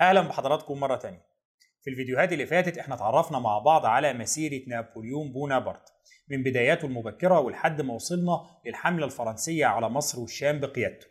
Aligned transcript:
أهلا 0.00 0.20
بحضراتكم 0.20 0.80
مرة 0.80 0.96
تانية. 0.96 1.26
في 1.82 1.90
الفيديوهات 1.90 2.32
اللي 2.32 2.46
فاتت 2.46 2.78
إحنا 2.78 2.94
اتعرفنا 2.94 3.38
مع 3.38 3.58
بعض 3.58 3.86
على 3.86 4.12
مسيرة 4.12 4.62
نابليون 4.68 5.32
بونابرت. 5.32 5.92
من 6.30 6.42
بداياته 6.42 6.86
المبكرة 6.86 7.40
ولحد 7.40 7.82
ما 7.82 7.94
وصلنا 7.94 8.40
للحملة 8.66 9.06
الفرنسية 9.06 9.66
على 9.66 9.88
مصر 9.88 10.20
والشام 10.20 10.60
بقيادته. 10.60 11.06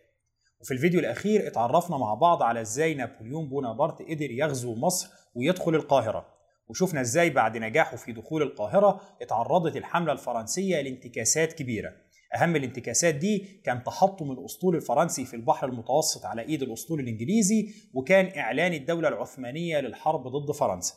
وفي 0.62 0.73
الفيديو 0.73 1.00
الأخير 1.00 1.47
اتعرفنا 1.47 1.97
مع 1.97 2.13
بعض 2.13 2.44
على 2.44 2.62
إزاي 2.62 2.94
نابليون 2.94 3.50
بونابرت 3.50 4.02
قدر 4.02 4.31
يغزو 4.31 4.76
مصر 4.76 5.10
ويدخل 5.36 5.76
القاهرة. 5.76 6.28
وشفنا 6.68 7.02
إزاي 7.02 7.30
بعد 7.30 7.58
نجاحه 7.58 7.98
في 7.98 8.12
دخول 8.12 8.42
القاهرة 8.42 9.02
اتعرضت 9.22 9.78
الحملة 9.78 10.12
الفرنسية 10.12 10.82
لانتكاسات 10.82 11.54
كبيرة. 11.54 11.92
أهم 12.38 12.56
الانتكاسات 12.56 13.16
دي 13.16 13.62
كان 13.64 13.84
تحطم 13.84 14.32
الأسطول 14.32 14.76
الفرنسي 14.76 15.26
في 15.26 15.36
البحر 15.36 15.68
المتوسط 15.68 16.26
على 16.26 16.42
إيد 16.42 16.62
الأسطول 16.62 17.00
الإنجليزي 17.00 17.70
وكان 17.94 18.40
إعلان 18.40 18.74
الدولة 18.74 19.08
العثمانية 19.08 19.80
للحرب 19.80 20.28
ضد 20.28 20.52
فرنسا. 20.52 20.95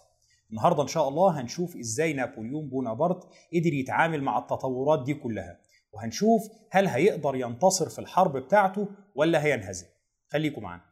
النهارده 0.51 0.83
إن 0.83 0.89
شاء 0.89 1.09
الله 1.09 1.41
هنشوف 1.41 1.77
إزاي 1.77 2.13
نابليون 2.13 2.69
بونابرت 2.69 3.25
قدر 3.55 3.73
يتعامل 3.73 4.23
مع 4.23 4.39
التطورات 4.39 5.05
دي 5.05 5.15
كلها. 5.15 5.59
وهنشوف 5.93 6.43
هل 6.71 6.87
هيقدر 6.87 7.37
ينتصر 7.37 7.89
في 7.89 7.99
الحرب 7.99 8.37
بتاعته 8.37 8.89
ولا 9.15 9.45
هينهزم. 9.45 9.87
خليكم 10.29 10.63
معانا. 10.63 10.83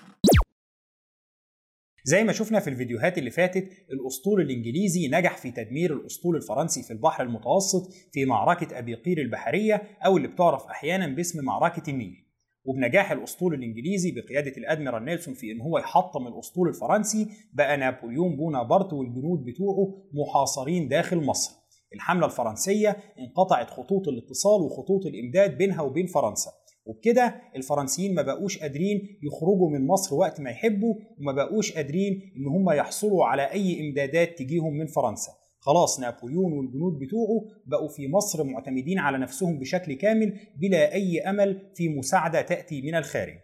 زي 2.09 2.25
ما 2.25 2.33
شفنا 2.33 2.61
في 2.61 2.71
الفيديوهات 2.71 3.19
اللي 3.19 3.31
فاتت 3.31 3.69
الأسطول 3.93 4.41
الإنجليزي 4.41 5.09
نجح 5.09 5.37
في 5.37 5.51
تدمير 5.51 5.93
الأسطول 5.93 6.37
الفرنسي 6.37 6.83
في 6.83 6.91
البحر 6.91 7.23
المتوسط 7.25 7.93
في 8.13 8.25
معركة 8.25 8.79
أبي 8.79 8.95
قير 8.95 9.19
البحرية 9.19 9.83
أو 10.07 10.17
اللي 10.17 10.29
بتعرف 10.29 10.67
أحيانا 10.67 11.07
باسم 11.07 11.45
معركة 11.45 11.91
النيل. 11.91 12.25
وبنجاح 12.65 13.13
الأسطول 13.13 13.55
الإنجليزي 13.55 14.11
بقيادة 14.13 14.53
الأدميرال 14.57 15.05
نيلسون 15.05 15.35
في 15.35 15.53
إن 15.53 15.61
هو 15.61 15.79
يحطم 15.79 16.27
الأسطول 16.27 16.69
الفرنسي 16.69 17.29
بقى 17.53 17.77
نابليون 17.77 18.37
بونابرت 18.37 18.93
والجنود 18.93 19.45
بتوعه 19.45 20.03
محاصرين 20.13 20.89
داخل 20.89 21.17
مصر. 21.25 21.53
الحملة 21.95 22.27
الفرنسية 22.27 22.97
انقطعت 23.19 23.71
خطوط 23.71 24.09
الاتصال 24.09 24.63
وخطوط 24.63 25.07
الإمداد 25.07 25.59
بينها 25.59 25.83
وبين 25.83 26.07
فرنسا. 26.07 26.51
وبكده 26.89 27.35
الفرنسيين 27.57 28.15
ما 28.15 28.23
بقوش 28.23 28.59
قادرين 28.59 29.19
يخرجوا 29.23 29.71
من 29.71 29.87
مصر 29.87 30.15
وقت 30.15 30.41
ما 30.41 30.51
يحبوا 30.51 30.95
وما 31.21 31.33
بقوش 31.33 31.73
قادرين 31.73 32.33
إن 32.37 32.47
هم 32.47 32.71
يحصلوا 32.71 33.25
على 33.25 33.43
أي 33.43 33.81
إمدادات 33.81 34.39
تجيهم 34.39 34.75
من 34.75 34.87
فرنسا. 34.87 35.33
خلاص 35.61 36.01
نابليون 36.01 36.53
والجنود 36.53 36.99
بتوعه 36.99 37.45
بقوا 37.67 37.89
في 37.89 38.09
مصر 38.09 38.45
معتمدين 38.45 38.99
على 38.99 39.19
نفسهم 39.19 39.59
بشكل 39.59 39.93
كامل 39.93 40.39
بلا 40.57 40.93
أي 40.93 41.21
أمل 41.21 41.71
في 41.75 41.89
مساعدة 41.89 42.43
تأتي 42.43 42.83
من 42.83 42.95
الخارج. 42.95 43.39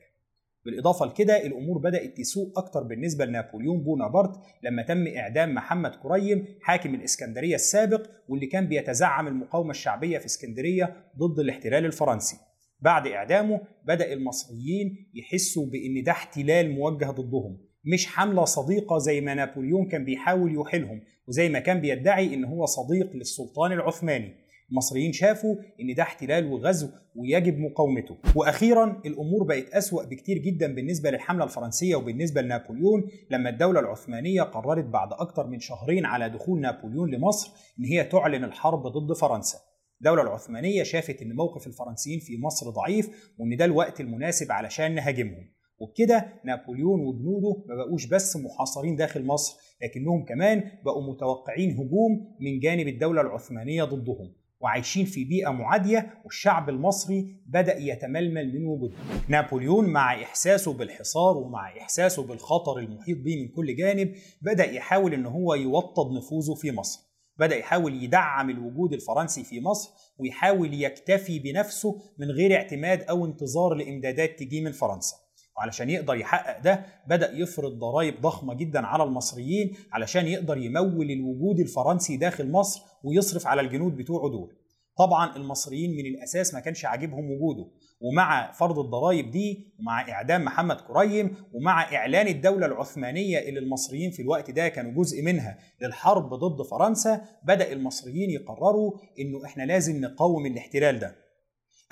بالإضافة 0.64 1.06
لكده 1.06 1.46
الأمور 1.46 1.78
بدأت 1.78 2.16
تسوء 2.16 2.52
أكتر 2.56 2.82
بالنسبة 2.82 3.24
لنابليون 3.24 3.82
بونابرت 3.82 4.40
لما 4.62 4.82
تم 4.82 5.06
إعدام 5.06 5.54
محمد 5.54 5.94
كريم 5.94 6.46
حاكم 6.60 6.94
الإسكندرية 6.94 7.54
السابق 7.54 8.06
واللي 8.28 8.46
كان 8.46 8.66
بيتزعم 8.66 9.26
المقاومة 9.26 9.70
الشعبية 9.70 10.18
في 10.18 10.26
إسكندرية 10.26 10.96
ضد 11.18 11.38
الاحتلال 11.38 11.84
الفرنسي. 11.84 12.36
بعد 12.84 13.06
إعدامه 13.06 13.60
بدأ 13.84 14.12
المصريين 14.12 15.10
يحسوا 15.14 15.66
بأن 15.66 16.02
ده 16.02 16.12
احتلال 16.12 16.70
موجه 16.70 17.10
ضدهم 17.10 17.58
مش 17.92 18.06
حملة 18.06 18.44
صديقة 18.44 18.98
زي 18.98 19.20
ما 19.20 19.34
نابليون 19.34 19.88
كان 19.88 20.04
بيحاول 20.04 20.52
يوحلهم 20.52 21.00
وزي 21.28 21.48
ما 21.48 21.58
كان 21.58 21.80
بيدعي 21.80 22.34
إن 22.34 22.44
هو 22.44 22.66
صديق 22.66 23.16
للسلطان 23.16 23.72
العثماني. 23.72 24.34
المصريين 24.70 25.12
شافوا 25.12 25.56
إن 25.80 25.94
ده 25.94 26.02
احتلال 26.02 26.46
وغزو 26.52 26.88
ويجب 27.16 27.58
مقاومته. 27.58 28.16
وأخيرا 28.36 29.02
الأمور 29.06 29.44
بقت 29.44 29.68
أسوأ 29.68 30.04
بكتير 30.04 30.38
جدا 30.38 30.74
بالنسبة 30.74 31.10
للحملة 31.10 31.44
الفرنسية 31.44 31.96
وبالنسبة 31.96 32.40
لنابليون 32.42 33.08
لما 33.30 33.50
الدولة 33.50 33.80
العثمانية 33.80 34.42
قررت 34.42 34.84
بعد 34.84 35.08
أكتر 35.12 35.46
من 35.46 35.60
شهرين 35.60 36.04
على 36.04 36.30
دخول 36.30 36.60
نابليون 36.60 37.10
لمصر 37.10 37.50
إن 37.78 37.84
هي 37.84 38.04
تعلن 38.04 38.44
الحرب 38.44 38.82
ضد 38.86 39.16
فرنسا. 39.16 39.58
الدولة 40.04 40.22
العثمانية 40.22 40.82
شافت 40.82 41.22
إن 41.22 41.32
موقف 41.32 41.66
الفرنسيين 41.66 42.20
في 42.20 42.38
مصر 42.38 42.70
ضعيف 42.70 43.32
وإن 43.38 43.56
ده 43.56 43.64
الوقت 43.64 44.00
المناسب 44.00 44.52
علشان 44.52 44.94
نهاجمهم. 44.94 45.50
وبكده 45.78 46.26
نابليون 46.44 47.00
وجنوده 47.00 47.64
ما 47.68 47.74
بقوش 47.74 48.06
بس 48.06 48.36
محاصرين 48.36 48.96
داخل 48.96 49.24
مصر 49.24 49.56
لكنهم 49.82 50.24
كمان 50.24 50.70
بقوا 50.84 51.12
متوقعين 51.12 51.70
هجوم 51.70 52.36
من 52.40 52.60
جانب 52.60 52.88
الدولة 52.88 53.20
العثمانية 53.20 53.84
ضدهم 53.84 54.32
وعايشين 54.60 55.04
في 55.04 55.24
بيئة 55.24 55.50
معادية 55.50 56.14
والشعب 56.24 56.68
المصري 56.68 57.36
بدأ 57.46 57.78
يتململ 57.78 58.54
من 58.60 58.66
وجودهم 58.66 58.98
نابليون 59.28 59.88
مع 59.88 60.22
إحساسه 60.22 60.72
بالحصار 60.72 61.36
ومع 61.36 61.76
إحساسه 61.80 62.22
بالخطر 62.22 62.78
المحيط 62.78 63.18
به 63.18 63.36
من 63.42 63.48
كل 63.48 63.76
جانب 63.76 64.14
بدأ 64.42 64.64
يحاول 64.70 65.14
إن 65.14 65.26
هو 65.26 65.54
يوطد 65.54 66.12
نفوذه 66.12 66.54
في 66.54 66.72
مصر. 66.72 67.13
بدأ 67.38 67.56
يحاول 67.56 68.02
يدعم 68.02 68.50
الوجود 68.50 68.92
الفرنسي 68.92 69.44
في 69.44 69.60
مصر 69.60 69.90
ويحاول 70.18 70.82
يكتفي 70.82 71.38
بنفسه 71.38 72.00
من 72.18 72.30
غير 72.30 72.54
اعتماد 72.56 73.02
أو 73.02 73.26
انتظار 73.26 73.74
لإمدادات 73.74 74.38
تجي 74.38 74.60
من 74.60 74.72
فرنسا. 74.72 75.16
وعلشان 75.56 75.90
يقدر 75.90 76.14
يحقق 76.14 76.62
ده 76.62 76.86
بدأ 77.08 77.32
يفرض 77.32 77.78
ضرائب 77.78 78.20
ضخمة 78.20 78.54
جدا 78.54 78.86
على 78.86 79.02
المصريين 79.04 79.76
علشان 79.92 80.26
يقدر 80.26 80.58
يمول 80.58 81.10
الوجود 81.10 81.60
الفرنسي 81.60 82.16
داخل 82.16 82.50
مصر 82.50 82.82
ويصرف 83.04 83.46
على 83.46 83.60
الجنود 83.60 83.96
بتوعه 83.96 84.30
دول. 84.30 84.56
طبعا 84.98 85.36
المصريين 85.36 85.90
من 85.90 86.06
الأساس 86.06 86.54
ما 86.54 86.60
كانش 86.60 86.84
عاجبهم 86.84 87.30
وجوده. 87.30 87.70
ومع 88.04 88.52
فرض 88.52 88.78
الضرائب 88.78 89.30
دي 89.30 89.74
ومع 89.80 90.08
إعدام 90.10 90.44
محمد 90.44 90.76
كريم 90.76 91.36
ومع 91.52 91.94
إعلان 91.94 92.26
الدولة 92.28 92.66
العثمانية 92.66 93.38
اللي 93.38 93.60
المصريين 93.60 94.10
في 94.10 94.22
الوقت 94.22 94.50
ده 94.50 94.68
كانوا 94.68 94.92
جزء 94.92 95.22
منها 95.22 95.58
للحرب 95.82 96.34
ضد 96.34 96.62
فرنسا 96.66 97.20
بدأ 97.44 97.72
المصريين 97.72 98.30
يقرروا 98.30 98.92
إنه 99.20 99.44
إحنا 99.44 99.62
لازم 99.62 100.00
نقاوم 100.00 100.46
الاحتلال 100.46 100.98
ده. 100.98 101.16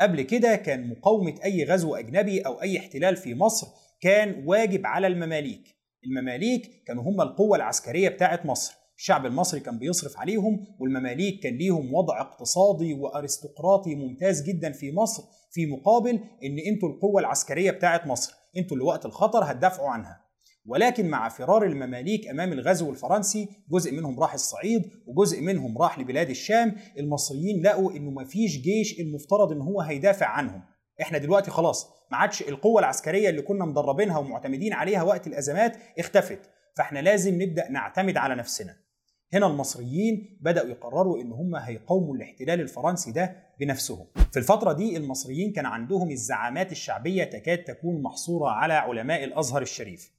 قبل 0.01 0.23
كده 0.23 0.57
كان 0.57 0.89
مقاومة 0.89 1.35
أي 1.45 1.65
غزو 1.65 1.95
أجنبي 1.95 2.41
أو 2.41 2.63
أي 2.63 2.79
احتلال 2.79 3.17
في 3.17 3.35
مصر 3.35 3.67
كان 4.01 4.45
واجب 4.47 4.87
على 4.87 5.07
المماليك. 5.07 5.77
المماليك 6.07 6.83
كانوا 6.87 7.03
هم 7.03 7.21
القوة 7.21 7.57
العسكرية 7.57 8.09
بتاعه 8.09 8.41
مصر. 8.45 8.75
الشعب 8.97 9.27
المصري 9.27 9.61
كان 9.61 9.79
بيصرف 9.79 10.19
عليهم 10.19 10.67
والمماليك 10.81 11.43
كان 11.43 11.57
ليهم 11.57 11.95
وضع 11.95 12.21
اقتصادي 12.21 12.95
وأرستقراطي 12.95 13.95
ممتاز 13.95 14.43
جدا 14.43 14.73
في 14.73 14.93
مصر 14.93 15.23
في 15.53 15.67
مقابل 15.67 16.13
إن 16.45 16.59
أنتوا 16.73 16.89
القوة 16.89 17.21
العسكرية 17.21 17.71
بتاعه 17.71 18.03
مصر 18.07 18.35
أنتوا 18.57 18.77
اللي 18.77 18.85
وقت 18.89 19.07
الخطر 19.07 19.45
هتدافعوا 19.45 19.89
عنها. 19.91 20.21
ولكن 20.67 21.09
مع 21.09 21.29
فرار 21.29 21.65
المماليك 21.65 22.29
أمام 22.29 22.53
الغزو 22.53 22.91
الفرنسي 22.91 23.49
جزء 23.71 23.93
منهم 23.93 24.21
راح 24.21 24.35
الصعيد 24.35 24.83
وجزء 25.07 25.41
منهم 25.41 25.79
راح 25.79 25.99
لبلاد 25.99 26.31
الشام 26.31 26.77
المصريين 26.99 27.63
لقوا 27.63 27.93
إنه 27.93 28.11
مفيش 28.11 28.61
جيش 28.61 29.01
المفترض 29.01 29.53
إن 29.53 29.61
هو 29.61 29.81
هيدافع 29.81 30.27
عنهم. 30.27 30.63
إحنا 31.01 31.19
دلوقتي 31.19 31.51
خلاص 31.51 31.87
ما 32.11 32.17
عادش 32.17 32.43
القوة 32.43 32.81
العسكرية 32.81 33.29
اللي 33.29 33.43
كنا 33.43 33.65
مدربينها 33.65 34.19
ومعتمدين 34.19 34.73
عليها 34.73 35.03
وقت 35.03 35.27
الأزمات 35.27 35.77
اختفت. 35.99 36.41
فإحنا 36.77 36.99
لازم 36.99 37.43
نبدأ 37.43 37.71
نعتمد 37.71 38.17
على 38.17 38.35
نفسنا. 38.35 38.77
هنا 39.35 39.47
المصريين 39.47 40.39
بدأوا 40.41 40.69
يقرروا 40.69 41.21
إن 41.21 41.33
هم 41.33 41.55
هيقاوموا 41.55 42.17
الاحتلال 42.17 42.61
الفرنسي 42.61 43.13
ده 43.13 43.37
بنفسهم. 43.61 44.07
في 44.33 44.39
الفترة 44.39 44.73
دي 44.73 44.97
المصريين 44.97 45.53
كان 45.53 45.67
عندهم 45.67 46.11
الزعامات 46.11 46.73
الشعبية 46.73 47.25
تكاد 47.25 47.65
تكون 47.65 48.03
محصورة 48.03 48.49
على 48.51 48.73
علماء 48.73 49.25
الأزهر 49.25 49.63
الشريف. 49.63 50.13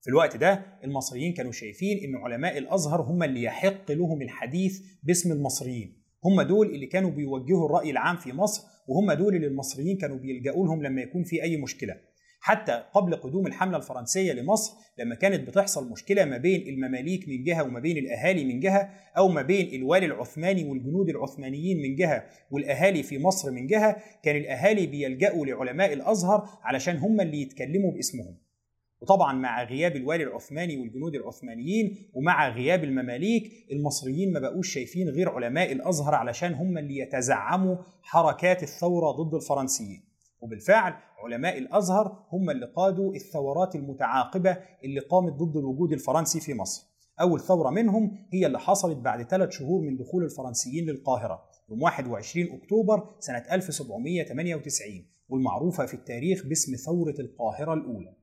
في 0.00 0.10
الوقت 0.10 0.36
ده 0.36 0.62
المصريين 0.84 1.32
كانوا 1.32 1.52
شايفين 1.52 1.98
إن 2.04 2.16
علماء 2.16 2.58
الأزهر 2.58 3.00
هم 3.02 3.22
اللي 3.22 3.42
يحق 3.42 3.90
لهم 3.90 4.22
الحديث 4.22 4.80
باسم 5.02 5.32
المصريين. 5.32 6.02
هم 6.24 6.42
دول 6.42 6.66
اللي 6.66 6.86
كانوا 6.86 7.10
بيوجهوا 7.10 7.66
الرأي 7.66 7.90
العام 7.90 8.16
في 8.16 8.32
مصر 8.32 8.62
وهم 8.88 9.12
دول 9.12 9.36
اللي 9.36 9.46
المصريين 9.46 9.96
كانوا 9.98 10.16
بيلجأوا 10.16 10.66
لهم 10.66 10.82
لما 10.82 11.00
يكون 11.02 11.24
في 11.24 11.42
أي 11.42 11.56
مشكلة. 11.56 11.96
حتى 12.40 12.84
قبل 12.94 13.14
قدوم 13.14 13.46
الحملة 13.46 13.76
الفرنسية 13.76 14.32
لمصر 14.32 14.72
لما 14.98 15.14
كانت 15.14 15.48
بتحصل 15.48 15.90
مشكلة 15.90 16.24
ما 16.24 16.36
بين 16.36 16.68
المماليك 16.68 17.28
من 17.28 17.44
جهة 17.44 17.62
وما 17.62 17.80
بين 17.80 17.96
الأهالي 17.96 18.44
من 18.44 18.60
جهة 18.60 18.90
أو 19.16 19.28
ما 19.28 19.42
بين 19.42 19.74
الوالي 19.74 20.06
العثماني 20.06 20.64
والجنود 20.64 21.08
العثمانيين 21.08 21.82
من 21.82 21.94
جهة 21.94 22.24
والأهالي 22.50 23.02
في 23.02 23.18
مصر 23.18 23.50
من 23.50 23.66
جهة 23.66 23.96
كان 24.22 24.36
الأهالي 24.36 24.86
بيلجأوا 24.86 25.46
لعلماء 25.46 25.92
الأزهر 25.92 26.48
علشان 26.62 26.96
هم 26.96 27.20
اللي 27.20 27.42
يتكلموا 27.42 27.92
باسمهم. 27.92 28.36
وطبعا 29.00 29.32
مع 29.32 29.64
غياب 29.64 29.96
الوالي 29.96 30.24
العثماني 30.24 30.76
والجنود 30.76 31.14
العثمانيين 31.14 31.96
ومع 32.14 32.48
غياب 32.48 32.84
المماليك 32.84 33.52
المصريين 33.72 34.32
ما 34.32 34.40
بقوش 34.40 34.74
شايفين 34.74 35.08
غير 35.08 35.28
علماء 35.28 35.72
الأزهر 35.72 36.14
علشان 36.14 36.54
هم 36.54 36.78
اللي 36.78 36.98
يتزعموا 36.98 37.76
حركات 38.02 38.62
الثورة 38.62 39.10
ضد 39.10 39.34
الفرنسيين. 39.34 40.09
وبالفعل 40.40 40.94
علماء 41.24 41.58
الأزهر 41.58 42.26
هم 42.32 42.50
اللي 42.50 42.66
قادوا 42.66 43.14
الثورات 43.14 43.74
المتعاقبة 43.76 44.56
اللي 44.84 45.00
قامت 45.00 45.32
ضد 45.32 45.56
الوجود 45.56 45.92
الفرنسي 45.92 46.40
في 46.40 46.54
مصر. 46.54 46.90
أول 47.20 47.40
ثورة 47.40 47.70
منهم 47.70 48.26
هي 48.32 48.46
اللي 48.46 48.58
حصلت 48.58 48.96
بعد 48.96 49.22
ثلاث 49.22 49.50
شهور 49.50 49.80
من 49.80 49.96
دخول 49.96 50.24
الفرنسيين 50.24 50.86
للقاهرة 50.86 51.42
يوم 51.70 51.82
21 51.82 52.52
أكتوبر 52.52 53.14
سنة 53.18 53.44
1798 53.52 55.06
والمعروفة 55.28 55.86
في 55.86 55.94
التاريخ 55.94 56.46
باسم 56.46 56.76
ثورة 56.76 57.14
القاهرة 57.20 57.74
الأولى. 57.74 58.14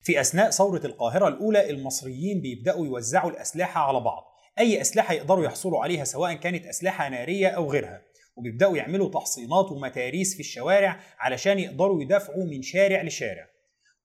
في 0.00 0.20
أثناء 0.20 0.50
ثورة 0.50 0.80
القاهرة 0.86 1.28
الأولى 1.28 1.70
المصريين 1.70 2.40
بيبدأوا 2.40 2.86
يوزعوا 2.86 3.30
الأسلحة 3.30 3.80
على 3.80 4.00
بعض 4.00 4.24
أي 4.58 4.80
أسلحة 4.80 5.14
يقدروا 5.14 5.44
يحصلوا 5.44 5.82
عليها 5.82 6.04
سواء 6.04 6.34
كانت 6.34 6.66
أسلحة 6.66 7.08
نارية 7.08 7.48
أو 7.48 7.70
غيرها 7.70 8.02
وبيبدأوا 8.36 8.76
يعملوا 8.76 9.10
تحصينات 9.10 9.72
ومتاريس 9.72 10.34
في 10.34 10.40
الشوارع 10.40 11.00
علشان 11.18 11.58
يقدروا 11.58 12.02
يدافعوا 12.02 12.44
من 12.44 12.62
شارع 12.62 13.02
لشارع. 13.02 13.46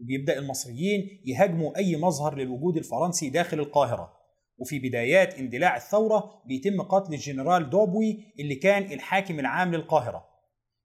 وبيبدأ 0.01 0.39
المصريين 0.39 1.21
يهاجموا 1.25 1.77
أي 1.77 1.95
مظهر 1.95 2.35
للوجود 2.35 2.77
الفرنسي 2.77 3.29
داخل 3.29 3.59
القاهرة. 3.59 4.13
وفي 4.57 4.79
بدايات 4.79 5.33
اندلاع 5.33 5.75
الثورة 5.75 6.43
بيتم 6.47 6.81
قتل 6.81 7.13
الجنرال 7.13 7.69
دوبوي 7.69 8.33
اللي 8.39 8.55
كان 8.55 8.83
الحاكم 8.83 9.39
العام 9.39 9.75
للقاهرة. 9.75 10.29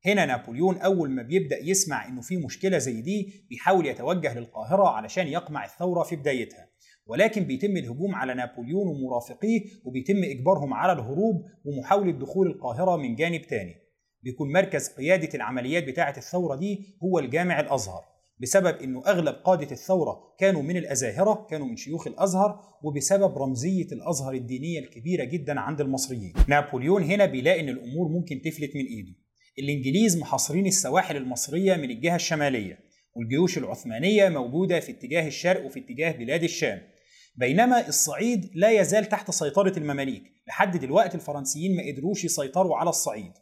هنا 0.06 0.26
نابليون 0.26 0.78
أول 0.78 1.10
ما 1.10 1.22
بيبدأ 1.22 1.58
يسمع 1.62 2.08
إنه 2.08 2.20
في 2.20 2.36
مشكلة 2.36 2.78
زي 2.78 3.00
دي 3.00 3.46
بيحاول 3.50 3.86
يتوجه 3.86 4.38
للقاهرة 4.38 4.88
علشان 4.88 5.26
يقمع 5.26 5.64
الثورة 5.64 6.02
في 6.02 6.16
بدايتها. 6.16 6.68
ولكن 7.06 7.44
بيتم 7.44 7.76
الهجوم 7.76 8.14
على 8.14 8.34
نابليون 8.34 8.88
ومرافقيه 8.88 9.60
وبيتم 9.84 10.24
إجبارهم 10.24 10.74
على 10.74 10.92
الهروب 10.92 11.44
ومحاولة 11.64 12.12
دخول 12.12 12.46
القاهرة 12.46 12.96
من 12.96 13.14
جانب 13.14 13.42
تاني. 13.42 13.74
بيكون 14.22 14.52
مركز 14.52 14.88
قيادة 14.88 15.28
العمليات 15.34 15.84
بتاعة 15.84 16.14
الثورة 16.16 16.56
دي 16.56 16.80
هو 17.02 17.18
الجامع 17.18 17.60
الأزهر. 17.60 18.04
بسبب 18.40 18.76
إنه 18.76 19.02
أغلب 19.06 19.34
قادة 19.34 19.70
الثورة 19.72 20.34
كانوا 20.38 20.62
من 20.62 20.76
الأزاهرة 20.76 21.46
كانوا 21.50 21.66
من 21.66 21.76
شيوخ 21.76 22.06
الأزهر 22.06 22.60
وبسبب 22.82 23.38
رمزية 23.38 23.86
الأزهر 23.92 24.34
الدينية 24.34 24.78
الكبيرة 24.78 25.24
جدا 25.24 25.60
عند 25.60 25.80
المصريين. 25.80 26.32
نابليون 26.48 27.02
هنا 27.02 27.26
بيلاقي 27.26 27.60
إن 27.60 27.68
الأمور 27.68 28.08
ممكن 28.08 28.40
تفلت 28.44 28.76
من 28.76 28.84
إيده. 28.84 29.14
الإنجليز 29.58 30.16
محاصرين 30.18 30.66
السواحل 30.66 31.16
المصرية 31.16 31.76
من 31.76 31.90
الجهة 31.90 32.16
الشمالية 32.16 32.78
والجيوش 33.16 33.58
العثمانية 33.58 34.28
موجودة 34.28 34.80
في 34.80 34.92
اتجاه 34.92 35.26
الشرق 35.26 35.66
وفي 35.66 35.80
اتجاه 35.80 36.12
بلاد 36.12 36.42
الشام. 36.42 36.80
بينما 37.36 37.88
الصعيد 37.88 38.50
لا 38.54 38.70
يزال 38.70 39.04
تحت 39.04 39.30
سيطرة 39.30 39.78
المماليك 39.78 40.22
لحد 40.48 40.76
دلوقتي 40.76 41.14
الفرنسيين 41.14 41.76
ما 41.76 41.82
قدروش 41.92 42.24
يسيطروا 42.24 42.76
على 42.76 42.90
الصعيد. 42.90 43.32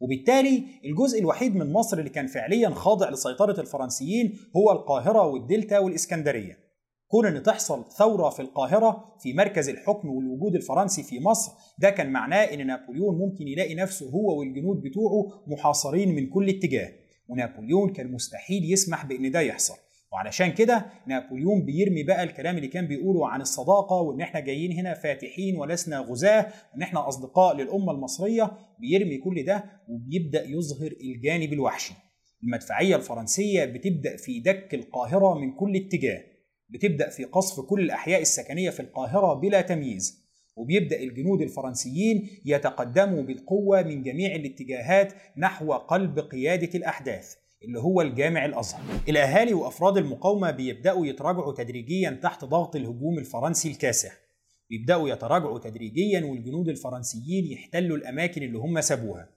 وبالتالي 0.00 0.64
الجزء 0.84 1.20
الوحيد 1.20 1.56
من 1.56 1.72
مصر 1.72 1.98
اللي 1.98 2.10
كان 2.10 2.26
فعليا 2.26 2.70
خاضع 2.70 3.10
لسيطرة 3.10 3.60
الفرنسيين 3.60 4.38
هو 4.56 4.72
القاهرة 4.72 5.26
والدلتا 5.26 5.78
والإسكندرية. 5.78 6.58
كون 7.08 7.26
إن 7.26 7.42
تحصل 7.42 7.84
ثورة 7.98 8.30
في 8.30 8.42
القاهرة 8.42 9.16
في 9.20 9.32
مركز 9.32 9.68
الحكم 9.68 10.08
والوجود 10.08 10.54
الفرنسي 10.54 11.02
في 11.02 11.20
مصر 11.20 11.52
ده 11.78 11.90
كان 11.90 12.12
معناه 12.12 12.44
إن 12.44 12.66
نابليون 12.66 13.18
ممكن 13.18 13.48
يلاقي 13.48 13.74
نفسه 13.74 14.10
هو 14.10 14.38
والجنود 14.38 14.80
بتوعه 14.80 15.42
محاصرين 15.46 16.14
من 16.14 16.26
كل 16.26 16.48
اتجاه. 16.48 16.92
ونابليون 17.28 17.92
كان 17.92 18.12
مستحيل 18.12 18.72
يسمح 18.72 19.06
بإن 19.06 19.30
ده 19.30 19.40
يحصل. 19.40 19.74
وعلشان 20.14 20.52
كده 20.52 20.86
نابليون 21.06 21.64
بيرمي 21.64 22.02
بقى 22.02 22.22
الكلام 22.22 22.56
اللي 22.56 22.68
كان 22.68 22.86
بيقوله 22.86 23.28
عن 23.28 23.40
الصداقة 23.40 23.96
وإن 24.00 24.20
إحنا 24.20 24.40
جايين 24.40 24.72
هنا 24.72 24.94
فاتحين 24.94 25.56
ولسنا 25.56 25.98
غزاة 25.98 26.46
وإن 26.72 26.82
إحنا 26.82 27.08
أصدقاء 27.08 27.56
للأمة 27.56 27.92
المصرية 27.92 28.52
بيرمي 28.78 29.18
كل 29.18 29.44
ده 29.44 29.64
وبيبدأ 29.88 30.44
يظهر 30.44 30.90
الجانب 31.00 31.52
الوحشي. 31.52 31.94
المدفعية 32.44 32.96
الفرنسية 32.96 33.64
بتبدأ 33.64 34.16
في 34.16 34.40
دك 34.40 34.74
القاهرة 34.74 35.34
من 35.38 35.52
كل 35.52 35.76
اتجاه. 35.76 36.22
بتبدأ 36.68 37.08
في 37.10 37.24
قصف 37.24 37.60
كل 37.60 37.80
الأحياء 37.80 38.20
السكنية 38.20 38.70
في 38.70 38.80
القاهرة 38.80 39.34
بلا 39.34 39.60
تمييز. 39.60 40.24
وبيبدأ 40.56 41.00
الجنود 41.00 41.40
الفرنسيين 41.42 42.28
يتقدموا 42.44 43.22
بالقوة 43.22 43.82
من 43.82 44.02
جميع 44.02 44.34
الاتجاهات 44.34 45.12
نحو 45.36 45.72
قلب 45.72 46.18
قيادة 46.18 46.70
الأحداث. 46.74 47.34
اللي 47.64 47.80
هو 47.80 48.00
الجامع 48.00 48.44
الأزهر. 48.44 48.80
الأهالي 49.08 49.54
وأفراد 49.54 49.96
المقاومة 49.96 50.50
بيبدأوا 50.50 51.06
يتراجعوا 51.06 51.54
تدريجيا 51.54 52.10
تحت 52.22 52.44
ضغط 52.44 52.76
الهجوم 52.76 53.18
الفرنسي 53.18 53.70
الكاسح. 53.70 54.12
بيبدأوا 54.70 55.08
يتراجعوا 55.08 55.58
تدريجيا 55.58 56.24
والجنود 56.24 56.68
الفرنسيين 56.68 57.44
يحتلوا 57.44 57.96
الأماكن 57.96 58.42
اللي 58.42 58.58
هم 58.58 58.80
سابوها. 58.80 59.28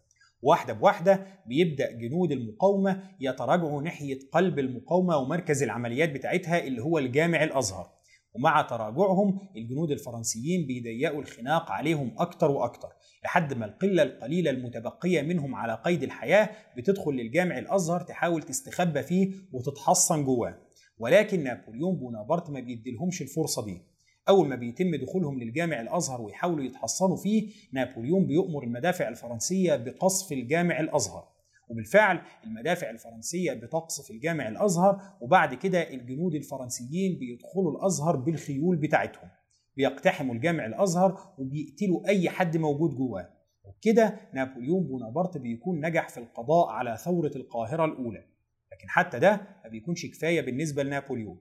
واحدة 0.41 0.73
بواحدة 0.73 1.27
بيبدأ 1.45 1.91
جنود 1.91 2.31
المقاومة 2.31 3.03
يتراجعوا 3.19 3.81
ناحية 3.81 4.19
قلب 4.31 4.59
المقاومة 4.59 5.17
ومركز 5.17 5.63
العمليات 5.63 6.09
بتاعتها 6.11 6.63
اللي 6.67 6.81
هو 6.83 6.97
الجامع 6.97 7.43
الأزهر. 7.43 7.96
ومع 8.37 8.61
تراجعهم 8.61 9.39
الجنود 9.55 9.91
الفرنسيين 9.91 10.67
بيضيقوا 10.67 11.21
الخناق 11.21 11.71
عليهم 11.71 12.11
أكتر 12.17 12.51
وأكتر 12.51 12.89
لحد 13.23 13.53
ما 13.53 13.65
القلة 13.65 14.03
القليلة 14.03 14.51
المتبقية 14.51 15.21
منهم 15.21 15.55
على 15.55 15.81
قيد 15.85 16.03
الحياة 16.03 16.49
بتدخل 16.77 17.11
للجامع 17.11 17.57
الأزهر 17.57 18.01
تحاول 18.01 18.43
تستخبى 18.43 19.03
فيه 19.03 19.33
وتتحصن 19.53 20.23
جواه. 20.23 20.57
ولكن 20.99 21.43
نابليون 21.43 21.95
بونابرت 21.95 22.49
ما 22.49 22.59
بيديلهمش 22.59 23.21
الفرصة 23.21 23.65
دي. 23.65 23.81
أول 24.29 24.47
ما 24.47 24.55
بيتم 24.55 24.95
دخولهم 24.95 25.39
للجامع 25.39 25.81
الأزهر 25.81 26.21
ويحاولوا 26.21 26.65
يتحصنوا 26.65 27.17
فيه 27.17 27.49
نابليون 27.73 28.25
بيؤمر 28.25 28.63
المدافع 28.63 29.07
الفرنسية 29.07 29.75
بقصف 29.75 30.31
الجامع 30.31 30.79
الأزهر. 30.79 31.36
وبالفعل 31.69 32.21
المدافع 32.43 32.89
الفرنسية 32.89 33.53
بتقصف 33.53 34.11
الجامع 34.11 34.47
الأزهر 34.47 35.01
وبعد 35.21 35.53
كده 35.53 35.93
الجنود 35.93 36.35
الفرنسيين 36.35 37.19
بيدخلوا 37.19 37.71
الأزهر 37.71 38.15
بالخيول 38.15 38.75
بتاعتهم. 38.77 39.29
بيقتحموا 39.77 40.35
الجامع 40.35 40.65
الأزهر 40.65 41.33
وبيقتلوا 41.37 42.07
أي 42.07 42.29
حد 42.29 42.57
موجود 42.57 42.95
جواه. 42.95 43.29
وبكده 43.63 44.19
نابليون 44.33 44.83
بونابرت 44.83 45.37
بيكون 45.37 45.85
نجح 45.85 46.09
في 46.09 46.17
القضاء 46.17 46.69
على 46.69 46.97
ثورة 46.97 47.31
القاهرة 47.35 47.85
الأولى. 47.85 48.23
لكن 48.71 48.89
حتى 48.89 49.19
ده 49.19 49.41
ما 49.63 49.69
بيكونش 49.69 50.05
كفاية 50.05 50.41
بالنسبة 50.41 50.83
لنابليون. 50.83 51.39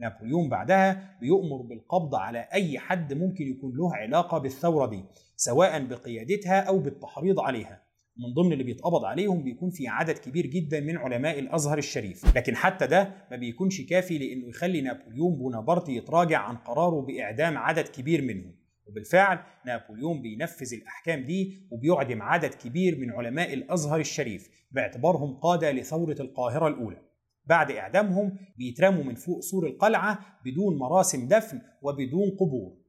نابليون 0.00 0.48
بعدها 0.48 1.18
بيؤمر 1.20 1.62
بالقبض 1.62 2.14
على 2.14 2.38
أي 2.52 2.78
حد 2.78 3.12
ممكن 3.12 3.44
يكون 3.44 3.76
له 3.76 3.94
علاقة 3.96 4.38
بالثورة 4.38 4.86
دي 4.86 5.04
سواء 5.36 5.84
بقيادتها 5.84 6.60
أو 6.60 6.78
بالتحريض 6.78 7.40
عليها. 7.40 7.85
من 8.18 8.34
ضمن 8.34 8.52
اللي 8.52 8.64
بيتقبض 8.64 9.04
عليهم 9.04 9.42
بيكون 9.42 9.70
في 9.70 9.88
عدد 9.88 10.18
كبير 10.18 10.46
جدا 10.46 10.80
من 10.80 10.96
علماء 10.96 11.38
الأزهر 11.38 11.78
الشريف. 11.78 12.36
لكن 12.36 12.56
حتى 12.56 12.86
ده 12.86 13.26
ما 13.30 13.36
بيكونش 13.36 13.80
كافي 13.80 14.18
لإنه 14.18 14.48
يخلي 14.48 14.80
نابليون 14.80 15.36
بونابرت 15.36 15.88
يتراجع 15.88 16.38
عن 16.38 16.56
قراره 16.56 17.00
بإعدام 17.00 17.58
عدد 17.58 17.88
كبير 17.88 18.22
منهم. 18.22 18.54
وبالفعل 18.86 19.38
نابليون 19.66 20.22
بينفذ 20.22 20.74
الأحكام 20.74 21.24
دي 21.24 21.68
وبيعدم 21.70 22.22
عدد 22.22 22.54
كبير 22.54 22.98
من 22.98 23.10
علماء 23.10 23.54
الأزهر 23.54 24.00
الشريف 24.00 24.48
باعتبارهم 24.70 25.34
قادة 25.34 25.72
لثورة 25.72 26.16
القاهرة 26.20 26.68
الأولى. 26.68 27.02
بعد 27.44 27.70
إعدامهم 27.70 28.38
بيترموا 28.58 29.04
من 29.04 29.14
فوق 29.14 29.40
سور 29.40 29.66
القلعة 29.66 30.18
بدون 30.44 30.78
مراسم 30.78 31.28
دفن 31.28 31.60
وبدون 31.82 32.30
قبور. 32.30 32.85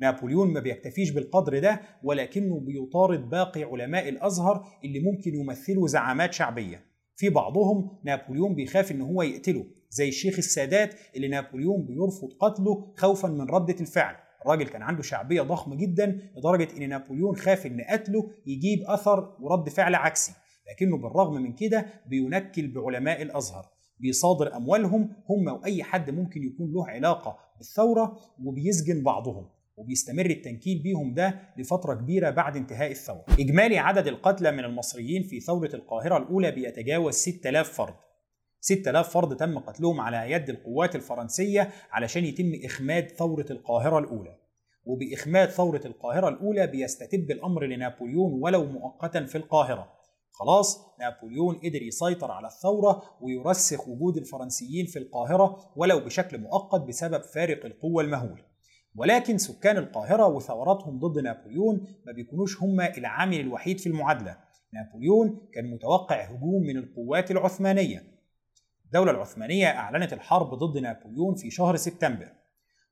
نابليون 0.00 0.52
ما 0.52 0.60
بيكتفيش 0.60 1.10
بالقدر 1.10 1.58
ده 1.58 1.80
ولكنه 2.02 2.60
بيطارد 2.60 3.30
باقي 3.30 3.64
علماء 3.64 4.08
الأزهر 4.08 4.66
اللي 4.84 5.00
ممكن 5.00 5.34
يمثلوا 5.34 5.88
زعامات 5.88 6.32
شعبية. 6.32 6.84
في 7.16 7.28
بعضهم 7.28 7.98
نابليون 8.04 8.54
بيخاف 8.54 8.92
إن 8.92 9.00
هو 9.00 9.22
يقتله 9.22 9.66
زي 9.90 10.08
الشيخ 10.08 10.38
السادات 10.38 10.94
اللي 11.16 11.28
نابليون 11.28 11.86
بيرفض 11.86 12.28
قتله 12.40 12.92
خوفا 12.96 13.28
من 13.28 13.50
ردة 13.50 13.76
الفعل. 13.80 14.14
الراجل 14.42 14.68
كان 14.68 14.82
عنده 14.82 15.02
شعبية 15.02 15.42
ضخمة 15.42 15.76
جدا 15.76 16.18
لدرجة 16.36 16.76
إن 16.76 16.88
نابليون 16.88 17.36
خاف 17.36 17.66
إن 17.66 17.80
قتله 17.80 18.30
يجيب 18.46 18.78
أثر 18.86 19.36
ورد 19.40 19.68
فعل 19.68 19.94
عكسي. 19.94 20.32
لكنه 20.72 20.96
بالرغم 20.98 21.42
من 21.42 21.52
كده 21.52 21.86
بينكل 22.06 22.72
بعلماء 22.72 23.22
الأزهر. 23.22 23.66
بيصادر 23.98 24.56
أموالهم 24.56 25.02
هم 25.30 25.48
وأي 25.48 25.82
حد 25.82 26.10
ممكن 26.10 26.42
يكون 26.42 26.72
له 26.72 26.88
علاقة 26.88 27.36
بالثورة 27.58 28.16
وبيسجن 28.44 29.02
بعضهم. 29.02 29.59
وبيستمر 29.80 30.26
التنكيل 30.26 30.78
بيهم 30.82 31.14
ده 31.14 31.40
لفترة 31.58 31.94
كبيرة 31.94 32.30
بعد 32.30 32.56
انتهاء 32.56 32.90
الثورة. 32.90 33.24
إجمالي 33.38 33.78
عدد 33.78 34.06
القتلى 34.06 34.52
من 34.52 34.64
المصريين 34.64 35.22
في 35.22 35.40
ثورة 35.40 35.70
القاهرة 35.74 36.16
الأولى 36.16 36.50
بيتجاوز 36.50 37.14
6000 37.14 37.72
فرد. 37.72 37.94
6000 38.60 39.08
فرد 39.08 39.36
تم 39.36 39.58
قتلهم 39.58 40.00
على 40.00 40.32
يد 40.32 40.50
القوات 40.50 40.96
الفرنسية 40.96 41.70
علشان 41.90 42.24
يتم 42.24 42.52
إخماد 42.64 43.08
ثورة 43.10 43.46
القاهرة 43.50 43.98
الأولى. 43.98 44.36
وبإخماد 44.84 45.48
ثورة 45.48 45.80
القاهرة 45.84 46.28
الأولى 46.28 46.66
بيستتب 46.66 47.30
الأمر 47.30 47.64
لنابليون 47.66 48.32
ولو 48.42 48.64
مؤقتا 48.64 49.24
في 49.26 49.38
القاهرة. 49.38 49.92
خلاص 50.32 50.80
نابليون 51.00 51.54
قدر 51.54 51.82
يسيطر 51.82 52.30
على 52.30 52.46
الثورة 52.46 53.02
ويرسخ 53.20 53.88
وجود 53.88 54.16
الفرنسيين 54.16 54.86
في 54.86 54.98
القاهرة 54.98 55.72
ولو 55.76 56.00
بشكل 56.00 56.38
مؤقت 56.38 56.80
بسبب 56.80 57.22
فارق 57.22 57.64
القوة 57.66 58.02
المهول 58.02 58.42
ولكن 58.96 59.38
سكان 59.38 59.76
القاهرة 59.76 60.26
وثوراتهم 60.26 60.98
ضد 60.98 61.18
نابليون 61.18 61.86
ما 62.06 62.12
بيكونوش 62.12 62.62
هم 62.62 62.80
العامل 62.80 63.40
الوحيد 63.40 63.80
في 63.80 63.86
المعادلة. 63.86 64.36
نابليون 64.72 65.48
كان 65.54 65.70
متوقع 65.70 66.22
هجوم 66.22 66.62
من 66.62 66.76
القوات 66.76 67.30
العثمانية. 67.30 68.04
الدولة 68.84 69.10
العثمانية 69.10 69.66
أعلنت 69.66 70.12
الحرب 70.12 70.54
ضد 70.54 70.78
نابليون 70.78 71.34
في 71.34 71.50
شهر 71.50 71.76
سبتمبر. 71.76 72.32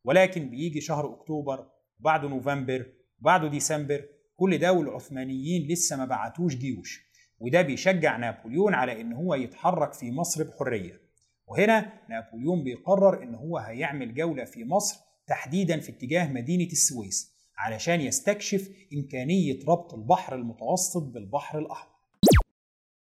ولكن 0.04 0.50
بيجي 0.50 0.80
شهر 0.80 1.14
أكتوبر 1.14 1.66
وبعده 2.00 2.28
نوفمبر 2.28 2.86
وبعده 3.20 3.48
ديسمبر 3.48 4.04
كل 4.36 4.58
ده 4.58 4.72
والعثمانيين 4.72 5.68
لسه 5.72 5.96
ما 5.96 6.04
بعتوش 6.04 6.54
جيوش. 6.56 7.08
وده 7.38 7.62
بيشجع 7.62 8.16
نابليون 8.16 8.74
على 8.74 9.00
إن 9.00 9.12
هو 9.12 9.34
يتحرك 9.34 9.92
في 9.92 10.10
مصر 10.12 10.44
بحرية. 10.44 11.00
وهنا 11.46 11.92
نابليون 12.08 12.64
بيقرر 12.64 13.22
إن 13.22 13.34
هو 13.34 13.58
هيعمل 13.58 14.14
جولة 14.14 14.44
في 14.44 14.64
مصر 14.64 15.07
تحديدا 15.28 15.80
في 15.80 15.92
اتجاه 15.92 16.32
مدينة 16.32 16.72
السويس 16.72 17.38
علشان 17.58 18.00
يستكشف 18.00 18.70
إمكانية 18.94 19.58
ربط 19.68 19.94
البحر 19.94 20.34
المتوسط 20.34 21.02
بالبحر 21.02 21.58
الأحمر. 21.58 21.92